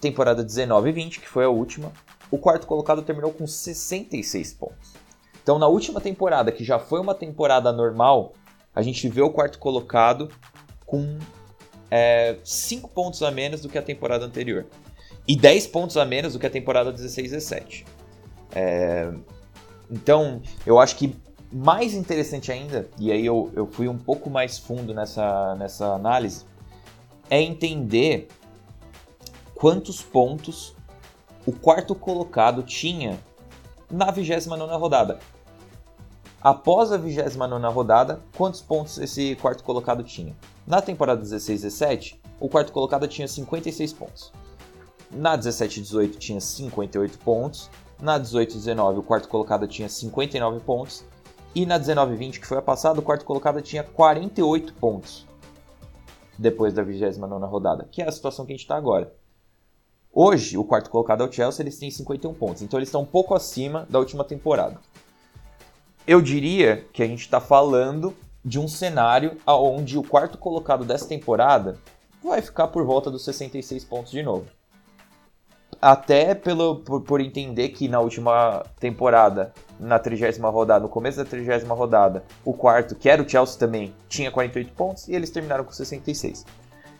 temporada 0.00 0.44
19-20, 0.44 1.20
que 1.20 1.28
foi 1.28 1.44
a 1.44 1.48
última, 1.48 1.92
o 2.30 2.38
quarto 2.38 2.66
colocado 2.66 3.02
terminou 3.02 3.32
com 3.32 3.46
66 3.46 4.54
pontos. 4.54 4.94
Então, 5.42 5.58
na 5.58 5.66
última 5.66 6.00
temporada, 6.00 6.50
que 6.52 6.64
já 6.64 6.78
foi 6.78 7.00
uma 7.00 7.14
temporada 7.14 7.72
normal, 7.72 8.32
a 8.74 8.80
gente 8.82 9.08
vê 9.08 9.20
o 9.20 9.30
quarto 9.30 9.58
colocado 9.58 10.28
com 10.86 11.18
5 12.42 12.86
é, 12.86 12.90
pontos 12.94 13.22
a 13.22 13.30
menos 13.30 13.60
do 13.60 13.68
que 13.68 13.76
a 13.76 13.82
temporada 13.82 14.24
anterior. 14.24 14.66
E 15.26 15.36
10 15.36 15.66
pontos 15.68 15.96
a 15.96 16.04
menos 16.04 16.32
do 16.32 16.38
que 16.38 16.46
a 16.46 16.50
temporada 16.50 16.92
16-17. 16.92 17.84
É, 18.54 19.12
então, 19.90 20.40
eu 20.64 20.78
acho 20.78 20.96
que 20.96 21.14
mais 21.52 21.92
interessante 21.92 22.50
ainda, 22.50 22.88
e 22.98 23.12
aí 23.12 23.26
eu, 23.26 23.52
eu 23.54 23.66
fui 23.66 23.86
um 23.86 23.98
pouco 23.98 24.30
mais 24.30 24.58
fundo 24.58 24.94
nessa, 24.94 25.54
nessa 25.56 25.86
análise, 25.92 26.46
é 27.28 27.42
entender 27.42 28.28
quantos 29.62 30.02
pontos 30.02 30.74
o 31.46 31.52
quarto 31.52 31.94
colocado 31.94 32.64
tinha 32.64 33.16
na 33.88 34.10
29 34.10 34.74
rodada. 34.74 35.20
Após 36.40 36.90
a 36.90 36.96
29 36.96 37.68
rodada, 37.68 38.20
quantos 38.36 38.60
pontos 38.60 38.98
esse 38.98 39.36
quarto 39.36 39.62
colocado 39.62 40.02
tinha? 40.02 40.34
Na 40.66 40.82
temporada 40.82 41.22
16-17, 41.22 42.16
o 42.40 42.48
quarto 42.48 42.72
colocado 42.72 43.06
tinha 43.06 43.28
56 43.28 43.92
pontos. 43.92 44.32
Na 45.12 45.38
17-18 45.38 46.18
tinha 46.18 46.40
58 46.40 47.20
pontos. 47.20 47.70
Na 48.00 48.18
18-19, 48.18 48.98
o 48.98 49.02
quarto 49.04 49.28
colocado 49.28 49.68
tinha 49.68 49.88
59 49.88 50.58
pontos. 50.58 51.04
E 51.54 51.64
na 51.64 51.78
19-20, 51.78 52.40
que 52.40 52.46
foi 52.48 52.58
a 52.58 52.62
passada, 52.62 52.98
o 52.98 53.02
quarto 53.02 53.24
colocado 53.24 53.62
tinha 53.62 53.84
48 53.84 54.74
pontos. 54.74 55.24
Depois 56.36 56.74
da 56.74 56.82
29 56.82 57.46
rodada, 57.46 57.86
que 57.92 58.02
é 58.02 58.08
a 58.08 58.10
situação 58.10 58.44
que 58.44 58.52
a 58.52 58.56
gente 58.56 58.64
está 58.64 58.74
agora. 58.74 59.21
Hoje, 60.14 60.58
o 60.58 60.64
quarto 60.64 60.90
colocado 60.90 61.22
é 61.22 61.26
o 61.26 61.32
Chelsea, 61.32 61.62
eles 61.62 61.78
têm 61.78 61.90
51 61.90 62.34
pontos, 62.34 62.60
então 62.60 62.78
eles 62.78 62.90
estão 62.90 63.00
um 63.00 63.06
pouco 63.06 63.34
acima 63.34 63.86
da 63.88 63.98
última 63.98 64.22
temporada. 64.22 64.78
Eu 66.06 66.20
diria 66.20 66.84
que 66.92 67.02
a 67.02 67.06
gente 67.06 67.20
está 67.20 67.40
falando 67.40 68.14
de 68.44 68.58
um 68.58 68.68
cenário 68.68 69.38
onde 69.46 69.96
o 69.96 70.02
quarto 70.02 70.36
colocado 70.36 70.84
dessa 70.84 71.06
temporada 71.06 71.78
vai 72.22 72.42
ficar 72.42 72.68
por 72.68 72.84
volta 72.84 73.10
dos 73.10 73.24
66 73.24 73.84
pontos 73.84 74.12
de 74.12 74.22
novo. 74.22 74.44
Até 75.80 76.34
pelo, 76.34 76.76
por, 76.76 77.00
por 77.00 77.20
entender 77.22 77.70
que 77.70 77.88
na 77.88 77.98
última 77.98 78.66
temporada, 78.78 79.54
na 79.80 79.98
trigésima 79.98 80.50
rodada, 80.50 80.82
no 80.82 80.90
começo 80.90 81.16
da 81.16 81.24
trigésima 81.24 81.74
rodada, 81.74 82.22
o 82.44 82.52
quarto, 82.52 82.94
que 82.94 83.08
era 83.08 83.22
o 83.22 83.28
Chelsea 83.28 83.58
também, 83.58 83.94
tinha 84.10 84.30
48 84.30 84.72
pontos 84.74 85.08
e 85.08 85.14
eles 85.14 85.30
terminaram 85.30 85.64
com 85.64 85.72
66. 85.72 86.44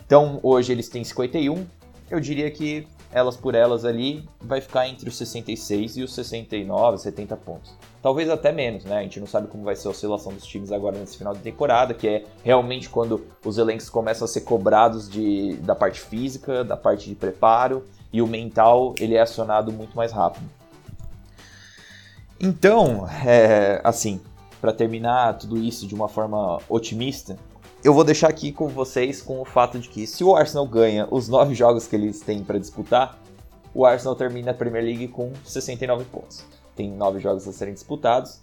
Então 0.07 0.40
hoje 0.42 0.72
eles 0.72 0.88
têm 0.88 1.05
51. 1.05 1.66
Eu 2.11 2.18
diria 2.18 2.51
que 2.51 2.88
elas 3.12 3.37
por 3.37 3.55
elas 3.55 3.85
ali, 3.85 4.29
vai 4.40 4.61
ficar 4.61 4.88
entre 4.88 5.09
os 5.09 5.16
66 5.16 5.98
e 5.98 6.03
os 6.03 6.14
69, 6.14 6.98
70 6.98 7.37
pontos. 7.37 7.75
Talvez 8.03 8.29
até 8.31 8.51
menos, 8.51 8.85
né? 8.85 8.98
A 8.98 9.03
gente 9.03 9.20
não 9.20 9.27
sabe 9.27 9.46
como 9.48 9.62
vai 9.62 9.77
ser 9.77 9.88
a 9.88 9.90
oscilação 9.90 10.33
dos 10.33 10.46
times 10.46 10.72
agora 10.72 10.98
nesse 10.98 11.18
final 11.18 11.35
de 11.35 11.40
temporada, 11.40 11.94
que 11.94 12.09
é 12.09 12.25
realmente 12.42 12.88
quando 12.88 13.25
os 13.44 13.59
elencos 13.59 13.88
começam 13.90 14.25
a 14.25 14.29
ser 14.29 14.40
cobrados 14.40 15.09
de, 15.09 15.55
da 15.59 15.75
parte 15.75 16.01
física, 16.01 16.64
da 16.64 16.77
parte 16.77 17.09
de 17.09 17.14
preparo, 17.14 17.85
e 18.12 18.20
o 18.20 18.27
mental 18.27 18.94
ele 18.98 19.14
é 19.14 19.20
acionado 19.20 19.70
muito 19.70 19.96
mais 19.96 20.11
rápido. 20.11 20.44
Então, 22.40 23.07
é, 23.25 23.81
assim, 23.85 24.20
para 24.61 24.72
terminar 24.72 25.38
tudo 25.38 25.59
isso 25.59 25.87
de 25.87 25.94
uma 25.94 26.09
forma 26.09 26.59
otimista, 26.68 27.37
eu 27.85 27.92
vou 27.92 28.05
deixar 28.05 28.29
aqui 28.29 28.53
com 28.53 28.68
vocês 28.68 29.21
com 29.21 29.40
o 29.40 29.45
fato 29.45 29.79
de 29.79 29.88
que 29.88 30.07
se 30.07 30.23
o 30.23 30.37
Arsenal 30.37 30.66
ganha 30.68 31.09
os 31.11 31.29
nove 31.29 31.53
jogos 31.55 31.88
que 31.88 31.97
eles 31.97 32.21
têm 32.21 32.45
para 32.45 32.59
disputar, 32.59 33.18
o 33.75 33.85
Arsenal 33.85 34.14
termina 34.14 34.53
a 34.53 34.55
Premier 34.55 34.85
League 34.85 35.09
com 35.09 35.33
69 35.45 36.05
pontos. 36.05 36.45
Tem 36.77 36.88
nove 36.88 37.18
jogos 37.18 37.47
a 37.49 37.53
serem 37.53 37.75
disputados, 37.75 38.40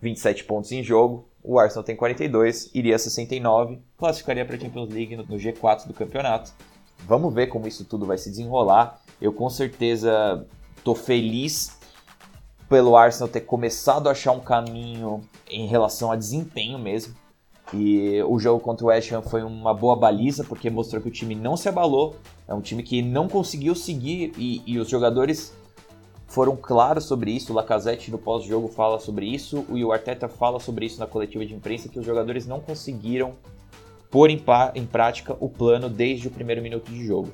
27 0.00 0.42
pontos 0.44 0.72
em 0.72 0.82
jogo. 0.82 1.24
O 1.42 1.58
Arsenal 1.58 1.84
tem 1.84 1.94
42, 1.94 2.70
iria 2.74 2.96
a 2.96 2.98
69, 2.98 3.78
classificaria 3.96 4.44
para 4.44 4.56
a 4.56 4.58
Champions 4.58 4.88
League 4.92 5.16
no 5.16 5.24
G4 5.24 5.86
do 5.86 5.94
campeonato. 5.94 6.52
Vamos 7.06 7.32
ver 7.32 7.46
como 7.46 7.68
isso 7.68 7.84
tudo 7.84 8.04
vai 8.04 8.18
se 8.18 8.28
desenrolar. 8.28 9.00
Eu 9.20 9.32
com 9.32 9.48
certeza 9.48 10.44
estou 10.76 10.96
feliz 10.96 11.78
pelo 12.68 12.96
Arsenal 12.96 13.28
ter 13.28 13.42
começado 13.42 14.08
a 14.08 14.12
achar 14.12 14.32
um 14.32 14.40
caminho 14.40 15.20
em 15.48 15.68
relação 15.68 16.10
a 16.10 16.16
desempenho 16.16 16.78
mesmo. 16.78 17.14
E 17.72 18.20
o 18.24 18.38
jogo 18.38 18.60
contra 18.60 18.84
o 18.84 18.88
West 18.88 19.12
Ham 19.12 19.22
foi 19.22 19.42
uma 19.42 19.72
boa 19.72 19.94
baliza, 19.94 20.42
porque 20.44 20.68
mostrou 20.68 21.00
que 21.00 21.08
o 21.08 21.12
time 21.12 21.34
não 21.34 21.56
se 21.56 21.68
abalou. 21.68 22.16
É 22.48 22.54
um 22.54 22.60
time 22.60 22.82
que 22.82 23.00
não 23.00 23.28
conseguiu 23.28 23.74
seguir 23.74 24.32
e, 24.36 24.62
e 24.66 24.78
os 24.78 24.88
jogadores 24.88 25.52
foram 26.26 26.56
claros 26.56 27.04
sobre 27.04 27.30
isso. 27.30 27.52
O 27.52 27.56
Lacazette 27.56 28.10
no 28.10 28.18
pós-jogo 28.18 28.68
fala 28.68 28.98
sobre 28.98 29.26
isso, 29.26 29.64
e 29.70 29.84
o 29.84 29.92
Arteta 29.92 30.28
fala 30.28 30.58
sobre 30.58 30.86
isso 30.86 30.98
na 30.98 31.06
coletiva 31.06 31.46
de 31.46 31.54
imprensa, 31.54 31.88
que 31.88 31.98
os 31.98 32.06
jogadores 32.06 32.46
não 32.46 32.60
conseguiram 32.60 33.34
pôr 34.10 34.30
em, 34.30 34.42
em 34.74 34.86
prática 34.86 35.36
o 35.38 35.48
plano 35.48 35.88
desde 35.88 36.28
o 36.28 36.30
primeiro 36.30 36.60
minuto 36.60 36.90
de 36.90 37.04
jogo. 37.04 37.30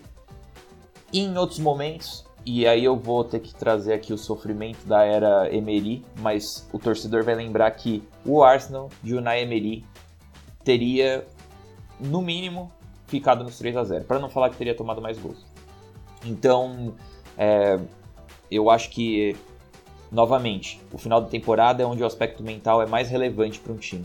E 1.12 1.20
em 1.20 1.36
outros 1.38 1.58
momentos, 1.58 2.26
e 2.44 2.66
aí 2.66 2.84
eu 2.84 2.96
vou 2.96 3.24
ter 3.24 3.40
que 3.40 3.54
trazer 3.54 3.94
aqui 3.94 4.12
o 4.12 4.18
sofrimento 4.18 4.86
da 4.86 5.02
era 5.02 5.54
Emery, 5.54 6.04
mas 6.20 6.68
o 6.72 6.78
torcedor 6.78 7.24
vai 7.24 7.34
lembrar 7.34 7.70
que 7.70 8.02
o 8.24 8.42
Arsenal 8.42 8.90
de 9.02 9.14
Unai 9.14 9.42
Emery 9.42 9.84
teria, 10.66 11.24
no 12.00 12.20
mínimo, 12.20 12.72
ficado 13.06 13.44
nos 13.44 13.56
3 13.56 13.76
a 13.76 13.84
0 13.84 14.04
para 14.04 14.18
não 14.18 14.28
falar 14.28 14.50
que 14.50 14.56
teria 14.56 14.74
tomado 14.74 15.00
mais 15.00 15.16
gols. 15.16 15.46
Então, 16.24 16.92
é, 17.38 17.78
eu 18.50 18.68
acho 18.68 18.90
que, 18.90 19.36
novamente, 20.10 20.82
o 20.92 20.98
final 20.98 21.20
da 21.20 21.28
temporada 21.28 21.84
é 21.84 21.86
onde 21.86 22.02
o 22.02 22.06
aspecto 22.06 22.42
mental 22.42 22.82
é 22.82 22.86
mais 22.86 23.08
relevante 23.08 23.60
para 23.60 23.72
um 23.72 23.76
time. 23.76 24.04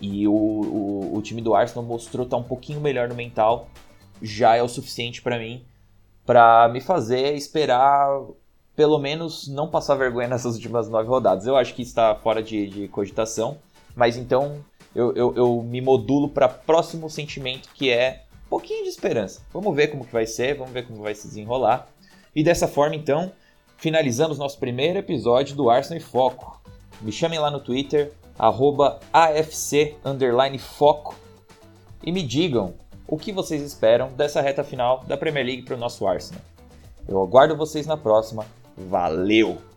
E 0.00 0.26
o, 0.26 0.32
o, 0.32 1.16
o, 1.16 1.20
time 1.20 1.42
do 1.42 1.54
Arsenal 1.54 1.84
mostrou 1.84 2.24
estar 2.24 2.38
tá 2.38 2.42
um 2.42 2.46
pouquinho 2.46 2.80
melhor 2.80 3.06
no 3.06 3.14
mental, 3.14 3.68
já 4.22 4.56
é 4.56 4.62
o 4.62 4.68
suficiente 4.68 5.20
para 5.20 5.38
mim, 5.38 5.66
para 6.24 6.66
me 6.70 6.80
fazer 6.80 7.34
esperar, 7.34 8.08
pelo 8.74 8.98
menos, 8.98 9.46
não 9.48 9.68
passar 9.68 9.96
vergonha 9.96 10.28
nessas 10.28 10.54
últimas 10.54 10.88
nove 10.88 11.10
rodadas. 11.10 11.46
Eu 11.46 11.56
acho 11.56 11.74
que 11.74 11.82
está 11.82 12.14
fora 12.14 12.42
de, 12.42 12.68
de 12.68 12.88
cogitação, 12.88 13.58
mas 13.94 14.16
então 14.16 14.64
eu, 14.98 15.14
eu, 15.14 15.32
eu 15.36 15.62
me 15.62 15.80
modulo 15.80 16.28
para 16.28 16.48
próximo 16.48 17.08
sentimento 17.08 17.68
que 17.72 17.88
é 17.88 18.24
um 18.46 18.48
pouquinho 18.48 18.82
de 18.82 18.88
esperança. 18.88 19.40
Vamos 19.52 19.76
ver 19.76 19.86
como 19.88 20.04
que 20.04 20.12
vai 20.12 20.26
ser, 20.26 20.56
vamos 20.56 20.72
ver 20.72 20.88
como 20.88 21.02
vai 21.02 21.14
se 21.14 21.28
desenrolar. 21.28 21.86
E 22.34 22.42
dessa 22.42 22.66
forma, 22.66 22.96
então, 22.96 23.30
finalizamos 23.76 24.38
nosso 24.38 24.58
primeiro 24.58 24.98
episódio 24.98 25.54
do 25.54 25.70
Arsenal 25.70 25.98
em 25.98 26.00
Foco. 26.00 26.60
Me 27.00 27.12
chamem 27.12 27.38
lá 27.38 27.48
no 27.48 27.60
Twitter, 27.60 28.10
AFC_Foco 29.12 29.94
e 32.02 32.10
me 32.10 32.24
digam 32.24 32.74
o 33.06 33.16
que 33.16 33.30
vocês 33.30 33.62
esperam 33.62 34.08
dessa 34.08 34.40
reta 34.40 34.64
final 34.64 35.04
da 35.06 35.16
Premier 35.16 35.46
League 35.46 35.62
para 35.62 35.76
o 35.76 35.78
nosso 35.78 36.08
Arsenal. 36.08 36.42
Eu 37.06 37.22
aguardo 37.22 37.56
vocês 37.56 37.86
na 37.86 37.96
próxima. 37.96 38.44
Valeu! 38.76 39.67